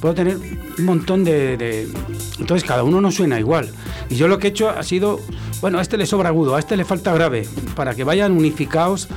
Puedo 0.00 0.14
tener 0.14 0.36
un 0.78 0.84
montón 0.84 1.24
de, 1.24 1.56
de- 1.56 1.88
Entonces 2.38 2.66
cada 2.66 2.82
uno 2.84 3.00
no 3.00 3.10
suena 3.10 3.38
igual. 3.38 3.70
Y 4.10 4.16
yo 4.16 4.28
lo 4.28 4.38
que 4.38 4.48
he 4.48 4.50
hecho 4.50 4.68
ha 4.70 4.82
sido, 4.82 5.20
bueno, 5.60 5.78
a 5.78 5.82
este 5.82 5.96
le 5.96 6.06
sobra 6.06 6.28
agudo, 6.30 6.56
a 6.56 6.58
este 6.58 6.76
le 6.76 6.84
falta 6.84 7.12
grave, 7.14 7.46
para 7.74 7.94
que 7.94 8.04
vayan 8.04 8.32
unificados. 8.32 9.08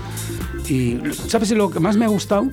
Y 0.69 0.97
¿sabes 1.27 1.51
lo 1.51 1.69
que 1.69 1.79
más 1.79 1.95
me 1.97 2.05
ha 2.05 2.09
gustado? 2.09 2.47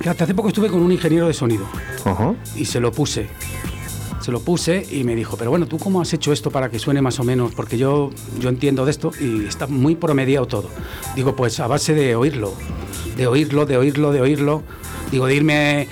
Que 0.00 0.08
hasta 0.10 0.24
hace 0.24 0.34
poco 0.34 0.48
estuve 0.48 0.68
con 0.68 0.82
un 0.82 0.92
ingeniero 0.92 1.26
de 1.26 1.32
sonido 1.32 1.66
Ajá. 2.04 2.34
y 2.56 2.66
se 2.66 2.80
lo 2.80 2.92
puse. 2.92 3.28
Se 4.20 4.32
lo 4.32 4.40
puse 4.40 4.86
y 4.90 5.04
me 5.04 5.14
dijo, 5.14 5.36
pero 5.36 5.50
bueno, 5.50 5.66
¿tú 5.66 5.78
cómo 5.78 6.00
has 6.00 6.12
hecho 6.14 6.32
esto 6.32 6.50
para 6.50 6.70
que 6.70 6.78
suene 6.78 7.02
más 7.02 7.20
o 7.20 7.24
menos? 7.24 7.52
Porque 7.54 7.76
yo, 7.76 8.10
yo 8.40 8.48
entiendo 8.48 8.84
de 8.86 8.90
esto 8.90 9.10
y 9.20 9.44
está 9.46 9.66
muy 9.66 9.96
promediado 9.96 10.46
todo. 10.46 10.70
Digo, 11.14 11.36
pues 11.36 11.60
a 11.60 11.66
base 11.66 11.92
de 11.94 12.16
oírlo, 12.16 12.54
de 13.18 13.26
oírlo, 13.26 13.66
de 13.66 13.76
oírlo, 13.76 14.12
de 14.12 14.20
oírlo. 14.22 14.62
Digo, 15.10 15.26
de 15.26 15.34
irme 15.36 15.88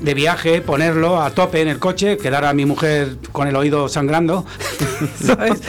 de 0.00 0.14
viaje, 0.14 0.60
ponerlo 0.60 1.20
a 1.22 1.30
tope 1.30 1.60
en 1.60 1.68
el 1.68 1.78
coche, 1.78 2.16
quedar 2.18 2.44
a 2.44 2.52
mi 2.52 2.64
mujer 2.66 3.16
con 3.32 3.46
el 3.48 3.56
oído 3.56 3.88
sangrando, 3.88 4.44
¿sabes? 5.22 5.60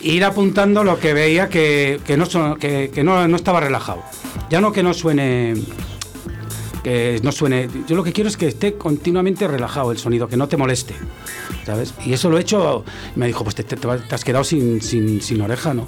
Ir 0.00 0.24
apuntando 0.24 0.84
lo 0.84 0.98
que 0.98 1.12
veía 1.14 1.48
que, 1.48 2.00
que 2.06 2.16
no, 2.16 2.26
son- 2.26 2.58
que, 2.58 2.90
que 2.92 3.02
no, 3.04 3.26
no 3.28 3.36
estaba 3.36 3.60
relajado. 3.60 4.02
Ya 4.50 4.60
no 4.60 4.72
que 4.72 4.82
no 4.82 4.92
suene 4.94 5.54
que 6.82 7.20
no 7.22 7.30
suene. 7.30 7.68
Yo 7.86 7.94
lo 7.94 8.02
que 8.02 8.12
quiero 8.12 8.28
es 8.28 8.36
que 8.36 8.48
esté 8.48 8.74
continuamente 8.74 9.46
relajado 9.46 9.92
el 9.92 9.98
sonido, 9.98 10.26
que 10.28 10.36
no 10.36 10.48
te 10.48 10.56
moleste, 10.56 10.94
¿sabes? 11.64 11.94
Y 12.04 12.12
eso 12.12 12.28
lo 12.28 12.38
he 12.38 12.40
hecho. 12.40 12.84
Me 13.14 13.26
dijo, 13.28 13.44
pues 13.44 13.54
te, 13.54 13.62
te- 13.62 13.76
te 13.76 14.14
has 14.14 14.24
quedado 14.24 14.42
sin, 14.42 14.82
sin, 14.82 15.22
sin 15.22 15.40
oreja, 15.42 15.74
¿no? 15.74 15.86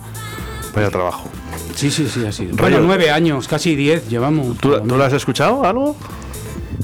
Vaya 0.75 0.91
trabajo. 0.91 1.29
Sí, 1.75 1.91
sí, 1.91 2.09
sí, 2.09 2.25
así. 2.25 2.47
Bueno, 2.53 2.79
nueve 2.81 3.11
años, 3.11 3.49
casi 3.49 3.75
diez 3.75 4.09
llevamos. 4.09 4.57
¿Tú, 4.59 4.79
¿tú 4.81 4.97
lo 4.97 5.03
has 5.05 5.13
escuchado 5.13 5.65
algo? 5.65 5.97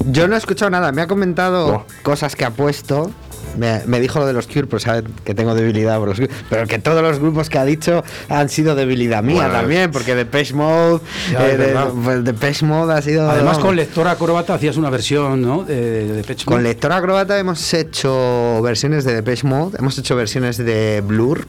Yo 0.05 0.27
no 0.27 0.35
he 0.35 0.37
escuchado 0.37 0.69
nada, 0.71 0.91
me 0.91 1.01
ha 1.01 1.07
comentado 1.07 1.85
cosas 2.03 2.35
que 2.35 2.45
ha 2.45 2.51
puesto. 2.51 3.11
Me, 3.57 3.81
me 3.85 3.99
dijo 3.99 4.17
lo 4.17 4.25
de 4.25 4.31
los 4.31 4.47
Cure, 4.47 4.65
pero 4.65 4.79
sabe 4.79 5.03
que 5.25 5.33
tengo 5.35 5.53
debilidad 5.53 5.97
por 5.99 6.07
los 6.07 6.17
Cure. 6.17 6.29
Pero 6.49 6.67
que 6.67 6.79
todos 6.79 7.01
los 7.01 7.19
grupos 7.19 7.49
que 7.49 7.57
ha 7.57 7.65
dicho 7.65 8.01
han 8.29 8.47
sido 8.47 8.75
debilidad 8.75 9.23
mía 9.23 9.35
Bueno, 9.35 9.51
también, 9.51 9.91
porque 9.91 10.15
Depeche 10.15 10.53
Mode, 10.53 11.01
eh, 11.37 11.57
de, 11.57 11.75
pues, 12.03 12.23
Depeche 12.23 12.65
Mode 12.65 12.93
ha 12.93 13.01
sido. 13.01 13.29
Además, 13.29 13.57
no. 13.57 13.65
con 13.65 13.75
lector 13.75 14.07
acróbata 14.07 14.53
hacías 14.53 14.77
una 14.77 14.89
versión, 14.89 15.41
¿no? 15.41 15.63
De, 15.63 16.07
de 16.07 16.13
Depeche 16.13 16.45
Con 16.45 16.57
Mode. 16.57 16.69
lector 16.69 16.93
acróbata 16.93 17.37
hemos 17.37 17.73
hecho 17.73 18.61
versiones 18.61 19.03
de 19.03 19.15
Depeche 19.15 19.45
Mode, 19.45 19.77
hemos 19.79 19.97
hecho 19.97 20.15
versiones 20.15 20.57
de 20.57 21.01
Blur. 21.05 21.45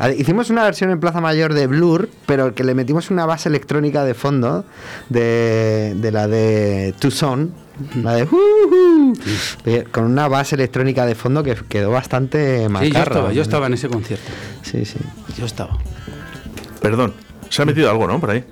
A- 0.00 0.10
Hicimos 0.10 0.50
una 0.50 0.64
versión 0.64 0.90
en 0.90 1.00
Plaza 1.00 1.20
Mayor 1.20 1.54
de 1.54 1.66
Blur, 1.66 2.08
pero 2.26 2.54
que 2.54 2.64
le 2.64 2.74
metimos 2.74 3.10
una 3.10 3.26
base 3.26 3.48
electrónica 3.48 4.04
de 4.04 4.14
fondo 4.14 4.64
de, 5.08 5.94
de 5.96 6.12
la 6.12 6.26
de 6.28 6.94
Tucson, 6.98 7.52
la 8.02 8.14
de 8.14 8.28
eh, 9.66 9.84
con 9.90 10.04
una 10.04 10.28
base 10.28 10.54
electrónica 10.56 11.06
de 11.06 11.14
fondo 11.14 11.42
que 11.42 11.54
quedó 11.68 11.90
bastante 11.90 12.56
Sí, 12.58 12.62
yo 12.64 12.70
macarra. 12.70 13.00
estaba, 13.02 13.32
yo 13.32 13.42
estaba 13.42 13.66
en 13.66 13.74
ese 13.74 13.88
concierto. 13.88 14.26
Sí, 14.62 14.84
sí. 14.84 14.98
Yo 15.38 15.46
estaba. 15.46 15.78
Perdón. 16.80 17.14
Se 17.50 17.62
ha 17.62 17.64
metido 17.64 17.90
algo, 17.90 18.06
¿no? 18.06 18.20
Por 18.20 18.30
ahí. 18.30 18.44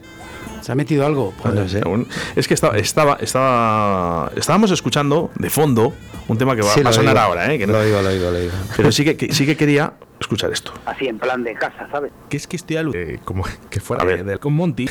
¿Se 0.62 0.72
ha 0.72 0.74
metido 0.74 1.06
algo? 1.06 1.32
No 1.44 1.68
sé. 1.68 1.80
Aún- 1.84 2.08
Es 2.34 2.48
que 2.48 2.54
estaba, 2.54 2.76
estaba, 2.78 3.18
estaba, 3.20 4.32
estábamos 4.36 4.70
escuchando 4.70 5.30
de 5.38 5.50
fondo 5.50 5.92
un 6.28 6.38
tema 6.38 6.56
que 6.56 6.62
va, 6.62 6.72
Sí, 6.72 6.82
va 6.82 6.90
a 6.90 6.92
sonar 6.92 7.14
digo. 7.14 7.24
ahora, 7.24 7.52
¿eh? 7.52 7.58
Que 7.58 7.66
no- 7.66 7.74
Lo 7.74 7.84
digo, 7.84 8.02
lo 8.02 8.08
digo, 8.10 8.30
lo 8.30 8.38
digo. 8.40 8.52
pero 8.76 8.90
sí 8.90 9.04
que, 9.04 9.16
que- 9.16 9.32
sí 9.32 9.46
que 9.46 9.56
quería 9.56 9.92
escuchar 10.20 10.50
esto. 10.52 10.72
así 10.86 11.06
en 11.08 11.18
plan 11.18 11.44
de 11.44 11.54
casa, 11.54 11.88
¿sabes? 11.90 12.10
Que 12.28 12.36
es 12.36 12.46
que 12.46 12.56
estoy 12.56 12.76
alu- 12.76 12.94
eh, 12.94 13.20
como 13.24 13.44
que 13.70 13.80
fuera 13.80 14.02
A 14.02 14.06
de, 14.06 14.14
ver. 14.16 14.24
de- 14.24 14.38
con 14.38 14.52
Monty. 14.54 14.86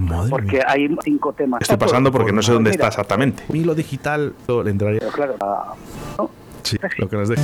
Madre 0.00 0.30
Porque 0.30 0.52
mía. 0.58 0.64
hay 0.68 0.88
cinco 1.04 1.32
temas. 1.32 1.62
Estoy 1.62 1.76
pasando 1.78 2.12
porque 2.12 2.32
no 2.32 2.42
sé 2.42 2.52
dónde 2.52 2.70
está 2.70 2.88
exactamente. 2.88 3.42
A 3.48 3.52
mí 3.52 3.64
lo 3.64 3.74
digital 3.74 4.34
lo- 4.46 4.62
le 4.62 4.70
entraría. 4.70 5.00
Pero 5.00 5.12
claro, 5.12 5.36
ah, 5.40 5.74
¿no? 6.18 6.30
Sí, 6.62 6.76
lo 6.98 7.08
que 7.08 7.16
nos 7.16 7.28
deja. 7.28 7.42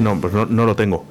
No, 0.00 0.20
pues 0.20 0.32
no, 0.32 0.46
no 0.46 0.64
lo 0.64 0.76
tengo. 0.76 1.04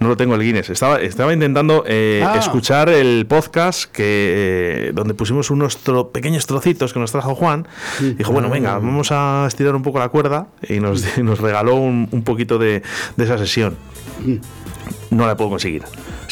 No 0.00 0.08
lo 0.08 0.16
tengo 0.16 0.34
el 0.34 0.42
Guinness. 0.42 0.70
Estaba, 0.70 1.00
estaba 1.00 1.32
intentando 1.32 1.84
eh, 1.86 2.22
Ah. 2.24 2.36
escuchar 2.38 2.88
el 2.88 3.26
podcast 3.26 3.84
que 3.90 4.88
eh, 4.88 4.92
donde 4.94 5.14
pusimos 5.14 5.50
unos 5.50 5.84
tro- 5.84 6.10
pequeños 6.12 6.46
trocitos 6.46 6.92
que 6.92 6.98
nos 6.98 7.12
trajo 7.12 7.34
Juan. 7.34 7.66
Dijo, 8.00 8.32
bueno, 8.32 8.48
venga, 8.50 8.74
vamos 8.74 9.08
a 9.12 9.44
estirar 9.46 9.74
un 9.74 9.82
poco 9.82 9.98
la 9.98 10.08
cuerda 10.08 10.46
y 10.68 10.80
nos, 10.80 11.18
nos 11.18 11.38
regaló 11.40 11.76
un, 11.76 12.08
un 12.10 12.22
poquito 12.22 12.58
de, 12.58 12.82
de 13.16 13.24
esa 13.24 13.38
sesión. 13.38 13.76
No 15.10 15.26
la 15.26 15.36
puedo 15.36 15.50
conseguir. 15.50 15.82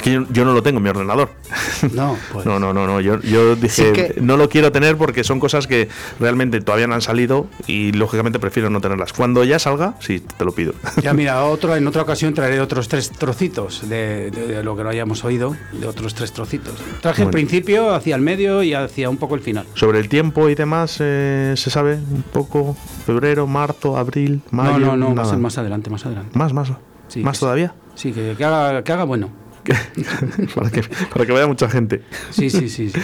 Es 0.01 0.05
que 0.05 0.13
yo, 0.15 0.25
yo 0.31 0.47
no 0.47 0.55
lo 0.55 0.63
tengo 0.63 0.79
en 0.79 0.85
mi 0.85 0.89
ordenador. 0.89 1.29
No, 1.95 2.17
pues. 2.33 2.45
No, 2.47 2.59
no, 2.59 2.73
no, 2.75 2.87
no. 2.87 3.01
Yo, 3.01 3.21
yo 3.23 3.55
dije, 3.57 3.69
Sí 3.87 3.93
que- 3.93 4.15
no 4.21 4.37
lo 4.37 4.49
quiero 4.51 4.71
tener 4.73 4.97
porque 4.99 5.25
son 5.25 5.41
cosas 5.41 5.67
que 5.67 5.89
realmente 6.19 6.61
todavía 6.61 6.87
no 6.87 6.95
han 6.95 7.01
salido 7.03 7.47
y 7.67 7.93
lógicamente 7.93 8.39
prefiero 8.39 8.69
no 8.71 8.81
tenerlas. 8.83 9.13
Cuando 9.15 9.45
ya 9.45 9.59
salga, 9.59 9.95
sí, 10.01 10.21
te 10.21 10.45
lo 10.45 10.53
pido. 10.53 10.73
Ya 11.03 11.13
mira, 11.15 11.43
otro, 11.45 11.75
en 11.77 11.87
otra 11.87 12.03
ocasión 12.03 12.33
traeré 12.35 12.61
otros 12.61 12.89
tres 12.89 13.11
trocitos 13.11 13.89
de, 13.89 14.31
de- 14.31 14.47
de 14.47 14.63
lo 14.63 14.77
que 14.77 14.83
no 14.85 14.89
hayamos 14.91 15.25
oído, 15.25 15.57
de 15.73 15.87
otros 15.87 16.15
tres 16.15 16.33
trocitos. 16.33 16.75
Traje 17.01 17.23
el 17.23 17.27
Bueno. 17.27 17.33
principio, 17.33 17.95
hacia 17.95 18.15
el 18.15 18.21
medio 18.23 18.63
y 18.63 18.73
hacia 18.75 19.09
un 19.11 19.17
poco 19.19 19.35
el 19.35 19.41
final. 19.43 19.67
Sobre 19.75 19.99
el 20.01 20.09
tiempo 20.09 20.49
y 20.51 20.55
demás, 20.55 20.97
eh, 21.01 21.55
¿se 21.57 21.71
sabe 21.71 21.95
un 21.95 22.23
poco? 22.33 22.77
Febrero, 23.07 23.47
marzo, 23.47 23.97
abril, 23.97 24.41
mayo. 24.51 24.79
no, 24.79 24.97
no, 24.97 25.09
no, 25.11 25.15
va 25.15 25.23
a 25.23 25.27
ser 25.27 25.39
más 25.39 25.57
adelante, 25.59 25.89
más 25.91 26.05
adelante. 26.07 26.39
Más, 26.39 26.53
más. 26.53 26.71
Sí, 27.09 27.23
¿Más 27.25 27.39
todavía? 27.41 27.75
Sí, 27.97 28.13
que, 28.13 28.35
que 28.39 28.45
haga, 28.45 28.83
que 28.85 28.93
haga 28.93 29.05
bueno. 29.05 29.31
para, 30.55 30.71
que, 30.71 30.83
para 31.13 31.27
que 31.27 31.33
vaya 31.33 31.47
mucha 31.47 31.69
gente. 31.69 32.03
Sí, 32.31 32.51
sí, 32.51 32.69
sí. 32.69 32.91
sí. 32.91 33.01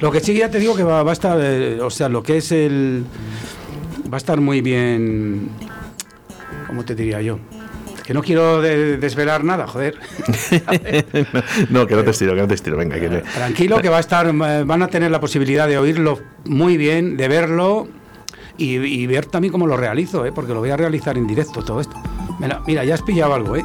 Lo 0.00 0.10
que 0.10 0.20
sí 0.20 0.34
ya 0.34 0.50
te 0.50 0.58
digo 0.58 0.74
que 0.76 0.82
va, 0.84 1.02
va 1.02 1.10
a 1.10 1.12
estar, 1.12 1.38
eh, 1.40 1.80
o 1.80 1.90
sea, 1.90 2.08
lo 2.08 2.22
que 2.22 2.36
es 2.38 2.52
el... 2.52 3.04
Va 4.12 4.16
a 4.16 4.18
estar 4.18 4.40
muy 4.40 4.60
bien... 4.60 5.48
¿Cómo 6.66 6.84
te 6.84 6.94
diría 6.94 7.20
yo? 7.22 7.38
Que 8.04 8.14
no 8.14 8.22
quiero 8.22 8.62
de- 8.62 8.96
desvelar 8.96 9.44
nada, 9.44 9.66
joder. 9.66 9.96
no, 11.70 11.86
que 11.86 11.94
no 11.94 12.04
te 12.04 12.10
estiro, 12.10 12.34
que 12.34 12.40
no 12.40 12.48
te 12.48 12.54
estiro. 12.54 12.76
Venga, 12.76 12.98
que 12.98 13.08
Tranquilo, 13.08 13.78
que 13.80 13.88
va 13.88 13.98
a 13.98 14.00
estar, 14.00 14.26
eh, 14.26 14.32
van 14.64 14.82
a 14.82 14.88
tener 14.88 15.10
la 15.10 15.20
posibilidad 15.20 15.66
de 15.68 15.78
oírlo 15.78 16.18
muy 16.44 16.76
bien, 16.76 17.16
de 17.16 17.28
verlo 17.28 17.88
y, 18.56 18.76
y 18.76 19.06
ver 19.06 19.26
también 19.26 19.52
cómo 19.52 19.66
lo 19.66 19.76
realizo, 19.76 20.24
¿eh? 20.24 20.32
porque 20.32 20.52
lo 20.54 20.60
voy 20.60 20.70
a 20.70 20.76
realizar 20.76 21.18
en 21.18 21.26
directo 21.26 21.62
todo 21.62 21.80
esto. 21.80 21.96
Mira, 22.40 22.62
mira, 22.66 22.84
ya 22.84 22.94
has 22.94 23.02
pillado 23.02 23.34
algo, 23.34 23.56
¿eh? 23.56 23.64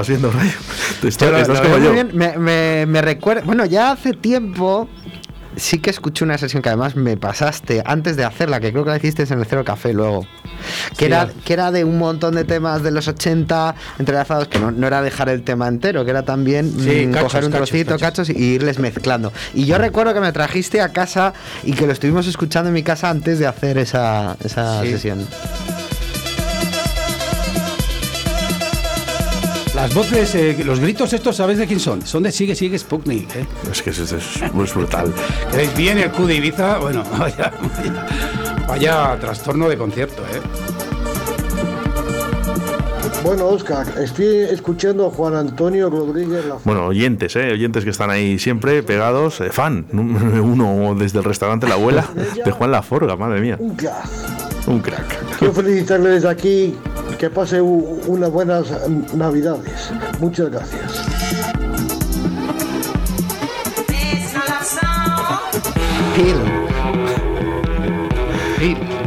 Vas 0.00 0.08
viendo, 0.08 0.30
Rayo? 0.32 0.52
Te 1.00 1.08
estás, 1.08 1.28
Yo 1.28 1.32
lo- 1.32 1.38
estás 1.40 1.58
lo 1.58 1.64
como 1.70 1.78
yo. 1.84 1.92
bien. 1.92 2.10
Me, 2.12 2.36
me- 2.38 2.86
me 2.86 3.02
recuerda. 3.02 3.42
Bueno, 3.44 3.64
ya 3.66 3.92
hace 3.92 4.12
tiempo. 4.12 4.88
Sí 5.56 5.78
que 5.80 5.90
escuché 5.90 6.24
una 6.24 6.38
sesión 6.38 6.62
que 6.62 6.68
además 6.68 6.94
me 6.94 7.16
pasaste 7.16 7.82
antes 7.84 8.16
de 8.16 8.24
hacerla, 8.24 8.60
que 8.60 8.70
creo 8.70 8.84
que 8.84 8.90
la 8.90 8.96
hiciste 8.98 9.24
en 9.24 9.40
el 9.40 9.46
Cero 9.46 9.64
Café 9.64 9.92
luego. 9.92 10.24
Que, 10.96 10.96
Sí, 10.96 11.04
era, 11.06 11.28
que 11.44 11.52
era 11.52 11.72
de 11.72 11.82
un 11.84 11.98
montón 11.98 12.36
de 12.36 12.44
temas 12.44 12.84
de 12.84 12.92
los 12.92 13.08
80 13.08 13.74
entrelazados, 13.98 14.46
que 14.46 14.60
no, 14.60 14.70
no 14.70 14.86
era 14.86 15.02
dejar 15.02 15.28
el 15.28 15.42
tema 15.42 15.66
entero, 15.66 16.04
que 16.04 16.12
era 16.12 16.22
también 16.22 16.70
Sí, 16.78 17.04
mm, 17.06 17.10
cachos, 17.12 17.24
coger 17.32 17.44
un 17.46 17.50
cachos, 17.50 17.68
trocito, 17.68 17.90
cachos. 17.98 18.28
cachos, 18.28 18.30
y 18.30 18.42
irles 18.54 18.78
mezclando. 18.78 19.32
Y 19.52 19.64
yo 19.66 19.76
recuerdo 19.76 20.14
que 20.14 20.20
me 20.20 20.32
trajiste 20.32 20.80
a 20.80 20.90
casa 20.90 21.34
y 21.64 21.72
que 21.72 21.84
lo 21.86 21.92
estuvimos 21.92 22.28
escuchando 22.28 22.68
en 22.68 22.74
mi 22.74 22.84
casa 22.84 23.10
antes 23.10 23.40
de 23.40 23.48
hacer 23.48 23.76
esa, 23.76 24.36
esa 24.44 24.82
Sí. 24.82 24.92
sesión. 24.92 25.26
Las 29.80 29.94
voces, 29.94 30.34
eh, 30.34 30.62
los 30.64 30.78
gritos 30.78 31.10
estos, 31.14 31.36
¿sabes 31.36 31.56
de 31.56 31.66
quién 31.66 31.80
son? 31.80 32.04
Son 32.06 32.22
de 32.22 32.30
Sigue, 32.30 32.54
Sigue 32.54 32.78
Sputnik, 32.78 33.34
¿eh? 33.34 33.46
Es 33.72 33.80
que 33.80 33.90
es, 33.90 33.98
es- 33.98 34.12
es- 34.12 34.74
brutal. 34.74 35.10
¿Queréis 35.50 35.74
bien 35.74 35.96
el 35.96 36.10
Q 36.10 36.26
de 36.26 36.34
Ibiza? 36.34 36.76
Bueno, 36.78 37.02
vaya, 37.18 37.50
vaya, 37.78 38.06
vaya 38.68 39.16
trastorno 39.18 39.70
de 39.70 39.78
concierto, 39.78 40.22
¿eh? 40.22 40.40
Bueno, 43.24 43.46
Oscar, 43.48 43.86
estoy 44.02 44.26
escuchando 44.50 45.06
a 45.06 45.10
Juan 45.10 45.34
Antonio 45.34 45.88
Rodríguez 45.90 46.44
La 46.46 46.56
Bueno, 46.64 46.86
oyentes, 46.86 47.34
¿eh? 47.36 47.50
Oyentes 47.52 47.82
que 47.84 47.90
están 47.90 48.10
ahí 48.10 48.38
siempre 48.38 48.82
pegados. 48.82 49.40
eh, 49.40 49.48
fan, 49.50 49.86
número 49.92 50.44
uno 50.44 50.94
desde 50.94 51.18
el 51.18 51.24
restaurante 51.24 51.66
La 51.66 51.74
Abuela 51.74 52.06
de 52.44 52.50
Juan 52.50 52.70
Laforga, 52.70 53.16
madre 53.16 53.40
mía. 53.40 53.56
Un 53.58 53.74
crack. 53.76 54.04
Un 54.66 54.80
crack. 54.80 55.38
Quiero 55.38 55.54
felicitarle 55.54 56.10
desde 56.10 56.28
aquí 56.28 56.74
que 57.20 57.28
pase 57.28 57.60
unas 57.60 58.30
buenas 58.32 58.66
navidades. 59.12 59.90
Muchas 60.20 60.48
gracias. 60.50 61.04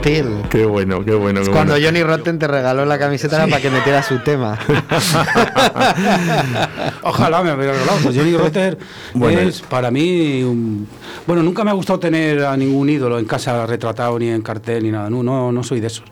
Qué 0.04 0.66
bueno, 0.66 1.04
qué 1.06 1.16
bueno. 1.16 1.42
qué 1.42 1.50
Cuando 1.50 1.74
bueno. 1.74 1.86
Johnny 1.88 2.04
Rotten 2.04 2.38
te 2.38 2.46
regaló 2.46 2.86
la 2.86 3.00
camiseta 3.00 3.38
era 3.38 3.48
para 3.48 3.62
que 3.62 3.70
metiera 3.70 4.04
su 4.04 4.20
tema. 4.20 4.60
Ojalá 7.04 7.42
me 7.42 7.54
hubiera 7.54 7.72
regalado. 7.72 8.00
Pues 8.04 8.18
Johnny 8.18 8.36
Rotter 8.36 8.78
Bueno. 9.14 9.40
es 9.40 9.62
para 9.62 9.92
mí 9.92 10.44
un... 10.44 10.88
Bueno, 11.26 11.42
nunca 11.42 11.64
me 11.64 11.70
ha 11.72 11.74
gustado 11.74 12.00
tener 12.00 12.44
a 12.44 12.58
ningún 12.58 12.90
ídolo 12.90 13.18
en 13.18 13.24
casa 13.26 13.66
retratado, 13.66 14.20
ni 14.20 14.28
en 14.28 14.42
cartel, 14.42 14.84
ni 14.84 14.92
nada. 14.92 15.10
No, 15.10 15.24
no, 15.24 15.54
no 15.54 15.64
soy 15.64 15.80
de 15.80 15.88
esos. 15.88 16.04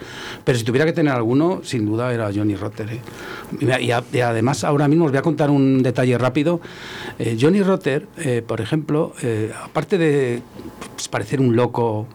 Pero 0.45 0.57
si 0.57 0.63
tuviera 0.63 0.85
que 0.85 0.93
tener 0.93 1.13
alguno, 1.13 1.59
sin 1.63 1.85
duda 1.85 2.13
era 2.13 2.29
Johnny 2.33 2.55
Rotter. 2.55 2.87
¿eh? 3.61 3.73
A- 3.73 3.81
y 3.81 3.91
además, 4.21 4.63
ahora 4.63 4.87
mismo 4.87 5.03
os 5.05 5.11
voy 5.11 5.17
a 5.17 5.21
contar 5.21 5.49
un 5.49 5.83
detalle 5.83 6.17
rápido. 6.17 6.61
Eh, 7.19 7.37
Johnny 7.39 7.61
Rotter, 7.61 8.07
eh, 8.19 8.41
por 8.45 8.61
ejemplo, 8.61 9.11
eh, 9.21 9.51
aparte 9.65 9.97
de 9.97 10.41
pues, 10.95 11.09
parecer 11.09 11.41
un 11.41 11.57
loco 11.57 12.07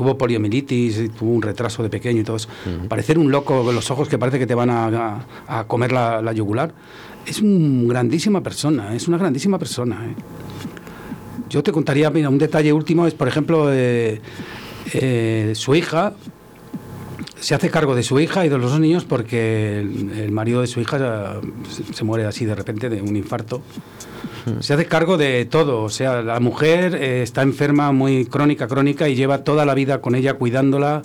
tuvo 0.00 0.16
poliomielitis, 0.16 1.10
tuvo 1.12 1.32
un 1.32 1.42
retraso 1.42 1.82
de 1.82 1.90
pequeño 1.90 2.22
y 2.22 2.24
todo 2.24 2.36
eso. 2.36 2.48
Parecer 2.88 3.18
un 3.18 3.30
loco 3.30 3.62
con 3.62 3.74
los 3.74 3.90
ojos 3.90 4.08
que 4.08 4.16
parece 4.16 4.38
que 4.38 4.46
te 4.46 4.54
van 4.54 4.70
a, 4.70 4.86
a- 4.86 5.58
a 5.60 5.64
comer 5.64 5.92
la, 5.92 6.22
la 6.22 6.32
yugular. 6.32 6.72
Es 7.26 7.42
una 7.42 7.86
grandísima 7.92 8.42
persona, 8.42 8.94
es 8.96 9.08
una 9.08 9.18
grandísima 9.18 9.58
persona. 9.58 10.06
¿eh? 10.06 10.14
Yo 11.50 11.62
te 11.62 11.70
contaría, 11.70 12.08
mira, 12.08 12.30
un 12.30 12.38
detalle 12.38 12.72
último 12.72 13.06
es, 13.06 13.12
por 13.12 13.28
ejemplo, 13.28 13.70
eh, 13.70 14.22
eh, 14.94 15.52
su 15.54 15.74
hija 15.74 16.14
se 17.38 17.54
hace 17.54 17.68
cargo 17.68 17.94
de 17.94 18.02
su 18.02 18.18
hija 18.20 18.46
y 18.46 18.48
de 18.48 18.56
los 18.56 18.70
dos 18.70 18.80
niños 18.80 19.04
porque 19.04 19.80
el, 19.80 20.12
el 20.18 20.32
marido 20.32 20.62
de 20.62 20.66
su 20.66 20.80
hija 20.80 21.40
se, 21.68 21.92
se 21.92 22.04
muere 22.04 22.24
así 22.24 22.46
de 22.46 22.54
repente 22.54 22.88
de 22.88 23.02
un 23.02 23.16
infarto. 23.16 23.60
Se 24.60 24.74
hace 24.74 24.86
cargo 24.86 25.16
de 25.16 25.44
todo, 25.44 25.82
o 25.82 25.88
sea, 25.90 26.22
la 26.22 26.40
mujer 26.40 26.94
eh, 26.94 27.22
está 27.22 27.42
enferma 27.42 27.92
muy 27.92 28.24
crónica, 28.26 28.66
crónica 28.68 29.08
y 29.08 29.14
lleva 29.14 29.44
toda 29.44 29.64
la 29.64 29.74
vida 29.74 30.00
con 30.00 30.14
ella 30.14 30.34
cuidándola. 30.34 31.02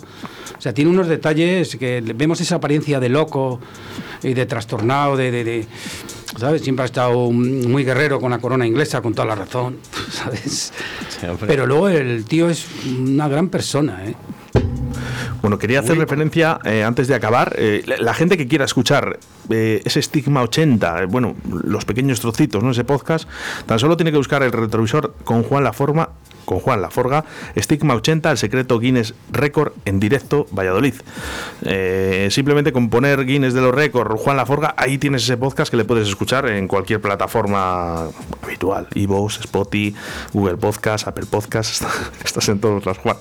O 0.56 0.60
sea, 0.60 0.72
tiene 0.72 0.90
unos 0.90 1.06
detalles 1.08 1.76
que 1.76 2.02
vemos 2.14 2.40
esa 2.40 2.56
apariencia 2.56 2.98
de 3.00 3.08
loco 3.08 3.60
y 4.22 4.32
de 4.34 4.46
trastornado, 4.46 5.16
de, 5.16 5.30
de- 5.30 5.44
de- 5.44 5.66
¿sabes? 6.38 6.62
Siempre 6.62 6.82
ha 6.82 6.86
estado 6.86 7.30
muy 7.30 7.84
guerrero 7.84 8.20
con 8.20 8.30
la 8.30 8.38
corona 8.38 8.66
inglesa, 8.66 9.00
con 9.02 9.12
toda 9.14 9.26
la 9.28 9.34
razón, 9.34 9.76
¿sabes? 10.10 10.72
Pero 11.46 11.66
luego 11.66 11.88
el 11.88 12.24
tío 12.24 12.48
es 12.48 12.66
una 12.98 13.28
gran 13.28 13.48
persona, 13.48 14.02
¿eh? 14.06 14.14
Bueno, 15.42 15.58
quería 15.58 15.80
hacer 15.80 15.98
referencia, 15.98 16.58
eh, 16.64 16.82
antes 16.82 17.08
de 17.08 17.14
acabar, 17.14 17.54
eh, 17.58 17.82
la, 17.86 17.96
la 17.98 18.14
gente 18.14 18.36
que 18.36 18.46
quiera 18.48 18.64
escuchar 18.64 19.18
eh, 19.50 19.82
ese 19.84 20.02
Stigma 20.02 20.42
80, 20.42 21.02
eh, 21.02 21.06
bueno, 21.06 21.34
los 21.64 21.84
pequeños 21.84 22.20
trocitos, 22.20 22.62
¿no? 22.62 22.70
Ese 22.70 22.84
podcast, 22.84 23.28
tan 23.66 23.78
solo 23.78 23.96
tiene 23.96 24.10
que 24.10 24.18
buscar 24.18 24.42
el 24.42 24.52
retrovisor 24.52 25.14
con 25.24 25.42
Juan 25.42 25.64
La 25.64 25.72
Forma, 25.72 26.10
con 26.46 26.60
Juan 26.60 26.80
La 26.80 26.88
Forga, 26.88 27.26
Stigma 27.56 27.94
80, 27.94 28.30
el 28.30 28.38
secreto 28.38 28.78
Guinness 28.78 29.12
Record 29.30 29.72
en 29.84 30.00
directo, 30.00 30.46
Valladolid. 30.50 30.94
Eh, 31.62 32.28
simplemente 32.30 32.72
con 32.72 32.88
poner 32.88 33.26
Guinness 33.26 33.52
de 33.52 33.60
los 33.60 33.74
Records, 33.74 34.18
Juan 34.18 34.38
La 34.38 34.46
Forga, 34.46 34.74
ahí 34.78 34.96
tienes 34.96 35.24
ese 35.24 35.36
podcast 35.36 35.70
que 35.70 35.76
le 35.76 35.84
puedes 35.84 36.08
escuchar 36.08 36.48
en 36.48 36.68
cualquier 36.68 37.02
plataforma 37.02 38.08
habitual, 38.42 38.88
Evox, 38.94 39.40
Spotify, 39.40 39.94
Google 40.32 40.56
Podcast, 40.56 41.06
Apple 41.06 41.26
Podcast, 41.28 41.84
estás 42.24 42.48
en 42.48 42.60
todos 42.60 42.86
las 42.86 42.96
Juan. 42.98 43.16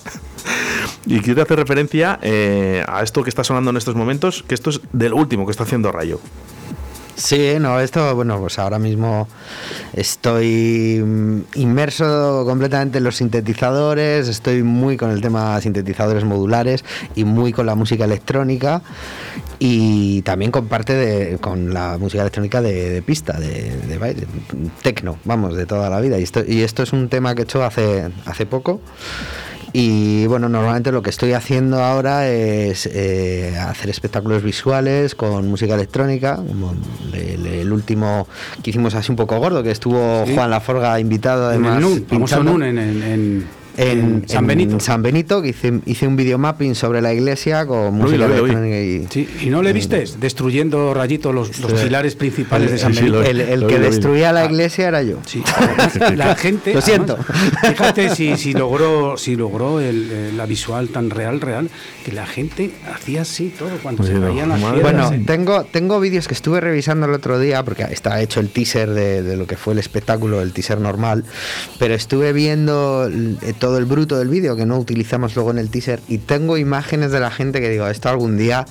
Y 1.06 1.20
quiero 1.20 1.42
hacer 1.42 1.58
referencia 1.58 2.20
eh, 2.22 2.84
a 2.88 3.04
esto 3.04 3.24
que 3.24 3.30
está 3.30 3.44
sonando 3.44 3.72
en 3.72 3.78
estos 3.78 3.96
momentos, 3.96 4.44
que 4.48 4.56
esto 4.56 4.70
es 4.70 4.82
del 4.94 5.14
último 5.14 5.46
que 5.46 5.52
está 5.52 5.64
haciendo 5.64 5.92
Rayo. 5.92 6.20
Sí, 7.16 7.54
no, 7.62 7.80
esto, 7.80 8.14
bueno, 8.14 8.40
pues 8.42 8.60
ahora 8.60 8.78
mismo 8.78 9.30
estoy 9.94 11.02
mm, 11.02 11.42
inmerso 11.56 12.44
completamente 12.46 12.98
en 12.98 13.06
los 13.06 13.16
sintetizadores, 13.16 14.28
estoy 14.28 14.64
muy 14.64 14.98
con 14.98 15.12
el 15.12 15.22
tema 15.22 15.60
sintetizadores 15.62 16.26
modulares 16.26 16.84
y 17.16 17.24
muy 17.24 17.54
con 17.54 17.68
la 17.68 17.76
música 17.76 18.04
electrónica 18.04 18.82
y 19.60 20.24
también 20.24 20.52
con 20.52 20.68
parte 20.68 20.94
de, 20.94 21.38
con 21.38 21.74
la 21.74 21.98
música 21.98 22.22
electrónica 22.22 22.62
de, 22.62 23.02
pista, 23.02 23.40
de, 23.40 23.78
de 23.78 23.98
baile, 23.98 24.28
tecno, 24.82 25.18
vamos, 25.24 25.56
de 25.56 25.66
toda 25.66 25.90
la 25.90 26.02
vida. 26.02 26.20
Y 26.20 26.24
esto, 26.24 26.44
y 26.46 26.64
esto 26.64 26.84
es 26.84 26.92
un 26.92 27.08
tema 27.08 27.34
que 27.34 27.44
he 27.44 27.46
hecho 27.46 27.64
hace, 27.64 28.10
hace 28.26 28.46
poco. 28.46 28.82
Y 29.78 30.26
bueno, 30.28 30.48
normalmente 30.48 30.90
lo 30.94 31.02
que 31.02 31.10
estoy 31.10 31.34
haciendo 31.34 31.84
ahora 31.84 32.30
es 32.30 32.86
eh, 32.90 33.58
hacer 33.60 33.90
espectáculos 33.90 34.42
visuales 34.42 35.16
con 35.16 35.50
música 35.50 35.76
electrónica, 35.76 36.38
como 36.38 36.74
el, 37.12 37.46
el 37.46 37.74
último 37.74 38.26
que 38.64 38.70
hicimos 38.70 38.96
así 38.96 39.12
un 39.12 39.18
poco 39.18 39.38
gordo, 39.38 39.64
que 39.64 39.72
estuvo 39.72 40.24
Sí. 40.26 40.34
Juan 40.34 40.50
Laforga 40.50 40.98
invitado 40.98 41.52
En 41.52 41.66
además. 41.66 41.76
el 41.78 41.82
NUN, 41.84 42.06
famoso. 42.08 42.44
NUN 42.44 42.64
en, 42.64 42.78
en- 42.78 43.04
en- 43.04 43.48
En, 43.78 44.24
San 44.28 44.44
en 44.44 44.48
Benito. 44.48 44.80
San 44.80 45.02
Benito, 45.02 45.42
que 45.42 45.50
hice, 45.50 45.80
hice 45.86 46.08
un 46.08 46.16
videomapping 46.16 46.76
sobre 46.76 47.02
la 47.02 47.14
iglesia 47.14 47.66
con 47.66 47.94
música 47.96 48.28
y... 48.28 49.06
Sí, 49.10 49.28
¿Y 49.42 49.50
no 49.50 49.62
le 49.62 49.74
viste? 49.74 50.06
Destruyendo 50.20 50.94
rayito 50.94 51.34
los, 51.34 51.60
los 51.60 51.74
pilares 51.74 52.16
principales 52.16 52.72
de 52.72 52.78
San 52.78 52.94
sí, 52.94 53.00
Benito. 53.02 53.18
lo- 53.22 53.24
El, 53.24 53.42
el 53.42 53.60
lo 53.62 53.68
que 53.68 53.80
destruía 53.80 54.32
la 54.32 54.46
iglesia 54.46 54.88
era 54.88 55.04
yo. 55.04 55.18
La 56.16 56.36
gente. 56.36 56.74
Lo 56.74 56.82
siento. 56.82 57.18
además, 57.18 57.62
fíjate 57.78 58.10
si, 58.16 58.38
si 58.38 58.54
logró, 58.54 59.18
si 59.18 59.36
logró 59.36 59.80
el, 59.80 60.10
eh, 60.12 60.32
la 60.36 60.46
visual 60.46 60.90
tan 60.90 61.10
real, 61.10 61.42
real, 61.42 61.70
que 62.06 62.12
la 62.12 62.26
gente 62.26 62.72
hacía 62.94 63.22
así 63.24 63.54
todo 63.58 63.70
cuando 63.84 64.04
Sí, 64.04 64.12
se 64.12 64.20
veían 64.20 64.50
las 64.50 64.60
piedras. 64.60 64.82
Bueno, 65.10 65.26
tengo, 65.26 65.64
tengo 65.66 66.00
vídeos 66.00 66.28
que 66.28 66.34
estuve 66.34 66.62
revisando 66.62 67.06
el 67.08 67.14
otro 67.14 67.40
día, 67.40 67.64
porque 67.64 67.84
está 67.84 68.22
hecho 68.22 68.40
el 68.40 68.50
teaser 68.50 68.90
de, 68.92 69.22
de 69.24 69.36
lo 69.38 69.48
que 69.48 69.58
fue 69.58 69.74
el 69.74 69.80
espectáculo, 69.80 70.42
el 70.42 70.54
teaser 70.54 70.80
normal, 70.80 71.24
pero 71.80 71.94
estuve 71.94 72.32
viendo 72.34 73.10
eh, 73.12 73.54
todo 73.66 73.80
el 73.80 73.86
bruto 73.86 74.20
del 74.20 74.28
vídeo 74.28 74.56
que 74.56 74.68
no 74.68 74.78
utilizamos 74.78 75.34
luego 75.34 75.50
en 75.50 75.58
el 75.58 75.72
teaser 75.72 76.00
y 76.08 76.20
tengo 76.20 76.56
imágenes 76.56 77.12
de 77.12 77.20
la 77.20 77.32
gente 77.32 77.62
que 77.62 77.68
digo, 77.68 77.88
esto 77.88 78.10
algún 78.10 78.38
día 78.38 78.68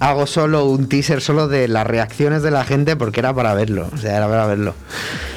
hago 0.00 0.26
solo 0.26 0.64
un 0.66 0.88
teaser 0.88 1.20
solo 1.20 1.48
de 1.48 1.68
las 1.68 1.86
reacciones 1.86 2.42
de 2.42 2.50
la 2.50 2.64
gente 2.64 2.96
porque 2.96 3.20
era 3.20 3.34
para 3.34 3.54
verlo, 3.54 3.88
o 3.92 3.96
sea, 3.96 4.16
era 4.16 4.28
para 4.28 4.46
verlo. 4.46 4.74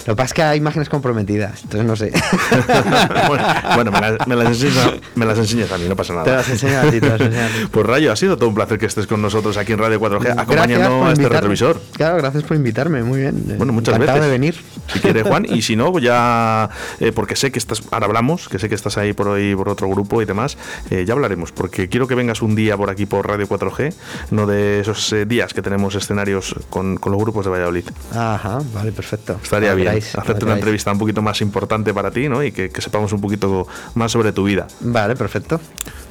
Lo 0.05 0.13
que 0.13 0.17
pasa 0.17 0.25
es 0.25 0.33
que 0.33 0.43
hay 0.43 0.57
imágenes 0.57 0.89
comprometidas, 0.89 1.63
entonces 1.63 1.85
no 1.85 1.95
sé. 1.95 2.11
bueno, 3.27 3.43
bueno, 3.75 3.91
me, 3.91 4.01
las, 4.01 4.27
me 4.27 4.35
las 4.35 4.47
enseñas, 4.47 4.91
me 5.15 5.25
las 5.25 5.37
enseñas 5.37 5.71
a 5.71 5.77
mí, 5.77 5.87
no 5.87 5.95
pasa 5.95 6.13
nada. 6.13 6.25
Te 6.25 6.31
las 6.31 6.49
enseño 6.49 6.79
a 6.79 6.89
ti, 6.89 6.99
te 6.99 7.09
las 7.09 7.21
enseño 7.21 7.43
a 7.43 7.47
ti. 7.47 7.67
Pues 7.69 7.85
Rayo, 7.85 8.11
ha 8.11 8.15
sido 8.15 8.35
todo 8.35 8.49
un 8.49 8.55
placer 8.55 8.79
que 8.79 8.87
estés 8.87 9.05
con 9.05 9.21
nosotros 9.21 9.55
aquí 9.57 9.73
en 9.73 9.79
Radio 9.79 9.99
4G, 9.99 10.19
Gracias 10.19 10.37
acompañando 10.37 11.05
a 11.05 11.13
este 11.13 11.29
retrovisor. 11.29 11.79
Claro, 11.93 12.17
gracias 12.17 12.43
por 12.43 12.57
invitarme, 12.57 13.03
muy 13.03 13.19
bien. 13.19 13.55
Bueno, 13.57 13.71
muchas 13.71 13.95
Encantado 13.95 14.19
veces. 14.19 14.31
de 14.31 14.37
venir. 14.37 14.55
Si 14.91 14.99
quiere 14.99 15.21
Juan, 15.21 15.45
y 15.47 15.61
si 15.61 15.75
no, 15.75 15.97
ya, 15.99 16.69
eh, 16.99 17.11
porque 17.11 17.35
sé 17.35 17.51
que 17.51 17.59
estás, 17.59 17.83
ahora 17.91 18.07
hablamos, 18.07 18.49
que 18.49 18.57
sé 18.57 18.67
que 18.67 18.75
estás 18.75 18.97
ahí 18.97 19.13
por 19.13 19.27
hoy 19.27 19.55
por 19.55 19.69
otro 19.69 19.87
grupo 19.89 20.21
y 20.21 20.25
demás, 20.25 20.57
eh, 20.89 21.05
ya 21.05 21.13
hablaremos, 21.13 21.51
porque 21.51 21.87
quiero 21.87 22.07
que 22.07 22.15
vengas 22.15 22.41
un 22.41 22.55
día 22.55 22.75
por 22.75 22.89
aquí 22.89 23.05
por 23.05 23.27
Radio 23.27 23.47
4G, 23.47 23.93
no 24.31 24.47
de 24.49 24.81
esos 24.81 25.13
eh, 25.13 25.25
días 25.25 25.53
que 25.53 25.61
tenemos 25.61 25.95
escenarios 25.95 26.55
con, 26.69 26.97
con 26.97 27.11
los 27.11 27.21
grupos 27.21 27.45
de 27.45 27.51
Valladolid. 27.51 27.85
Ajá, 28.13 28.59
vale, 28.73 28.91
perfecto. 28.91 29.39
Estaría 29.41 29.73
bien 29.73 29.87
queráis, 29.87 30.15
hacerte 30.15 30.45
una 30.45 30.55
entrevista 30.55 30.91
un 30.91 30.99
poquito 30.99 31.21
más 31.21 31.39
importante 31.41 31.93
para 31.93 32.11
ti, 32.11 32.27
¿no? 32.27 32.43
Y 32.43 32.51
que, 32.51 32.69
que 32.69 32.81
sepamos 32.81 33.13
un 33.13 33.21
poquito 33.21 33.67
más 33.95 34.11
sobre 34.11 34.31
tu 34.33 34.43
vida. 34.43 34.67
Vale, 34.81 35.15
perfecto. 35.15 35.61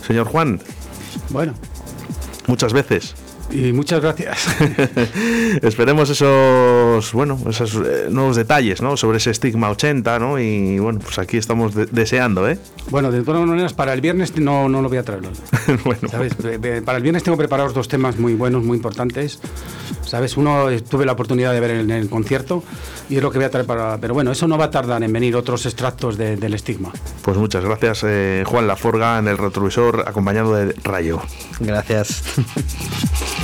Señor 0.07 0.27
Juan, 0.27 0.61
Bueno, 1.31 1.53
muchas 2.47 2.73
veces. 2.73 3.15
Y 3.51 3.73
muchas 3.73 4.01
gracias. 4.01 4.47
Esperemos 5.63 6.11
esos, 6.11 7.13
bueno, 7.13 7.39
esos 7.49 7.75
eh, 7.77 8.07
nuevos 8.11 8.37
detalles, 8.37 8.83
¿no? 8.83 8.97
Sobre 8.97 9.19
ese 9.19 9.31
estigma 9.31 9.71
80, 9.71 10.19
¿no? 10.19 10.39
Y 10.39 10.79
bueno, 10.79 11.01
pues 11.01 11.19
aquí 11.19 11.37
estamos 11.37 11.75
de- 11.75 11.87
deseando, 11.87 12.49
¿eh? 12.49 12.59
Bueno, 12.91 13.11
de 13.11 13.23
todas 13.23 13.47
maneras, 13.47 13.73
para 13.75 13.93
el 13.95 14.01
viernes 14.01 14.37
no, 14.37 14.69
no 14.69 14.83
lo 14.83 14.89
voy 14.89 14.99
a 14.99 15.03
traer. 15.03 15.23
bueno, 15.85 16.09
¿Sabes? 16.11 16.33
Eh, 16.45 16.59
eh, 16.63 16.83
Para 16.85 16.97
el 16.99 17.03
viernes 17.03 17.23
tengo 17.23 17.37
preparados 17.39 17.75
dos 17.75 17.89
temas 17.89 18.19
muy 18.19 18.35
buenos, 18.35 18.63
muy 18.65 18.77
importantes. 18.77 19.41
¿Sabes? 20.05 20.37
Uno 20.39 20.67
tuve 20.89 21.05
la 21.05 21.13
oportunidad 21.13 21.53
de 21.53 21.61
ver 21.61 21.71
en 21.73 21.91
el 21.91 22.09
concierto 22.09 22.63
y 23.11 23.17
es 23.17 23.23
lo 23.23 23.31
que 23.31 23.37
voy 23.39 23.45
a 23.45 23.51
traer 23.51 23.67
para. 23.67 23.99
Pero 23.99 24.15
bueno, 24.15 24.33
eso 24.33 24.49
no 24.49 24.57
va 24.57 24.67
a 24.67 24.71
tardar 24.71 25.03
en 25.03 25.13
venir 25.13 25.37
otros 25.37 25.67
extractos 25.67 26.17
de- 26.17 26.37
del 26.37 26.55
estigma. 26.55 26.91
pues 27.23 27.37
muchas 27.37 27.63
gracias, 27.65 28.05
eh, 28.07 28.43
Juan 28.47 28.67
Laforga, 28.67 29.19
en 29.19 29.29
el 29.29 29.37
retrovisor, 29.37 30.05
acompañado 30.07 30.55
de 30.55 30.73
Rayo. 30.83 31.21
Gracias. 31.61 32.23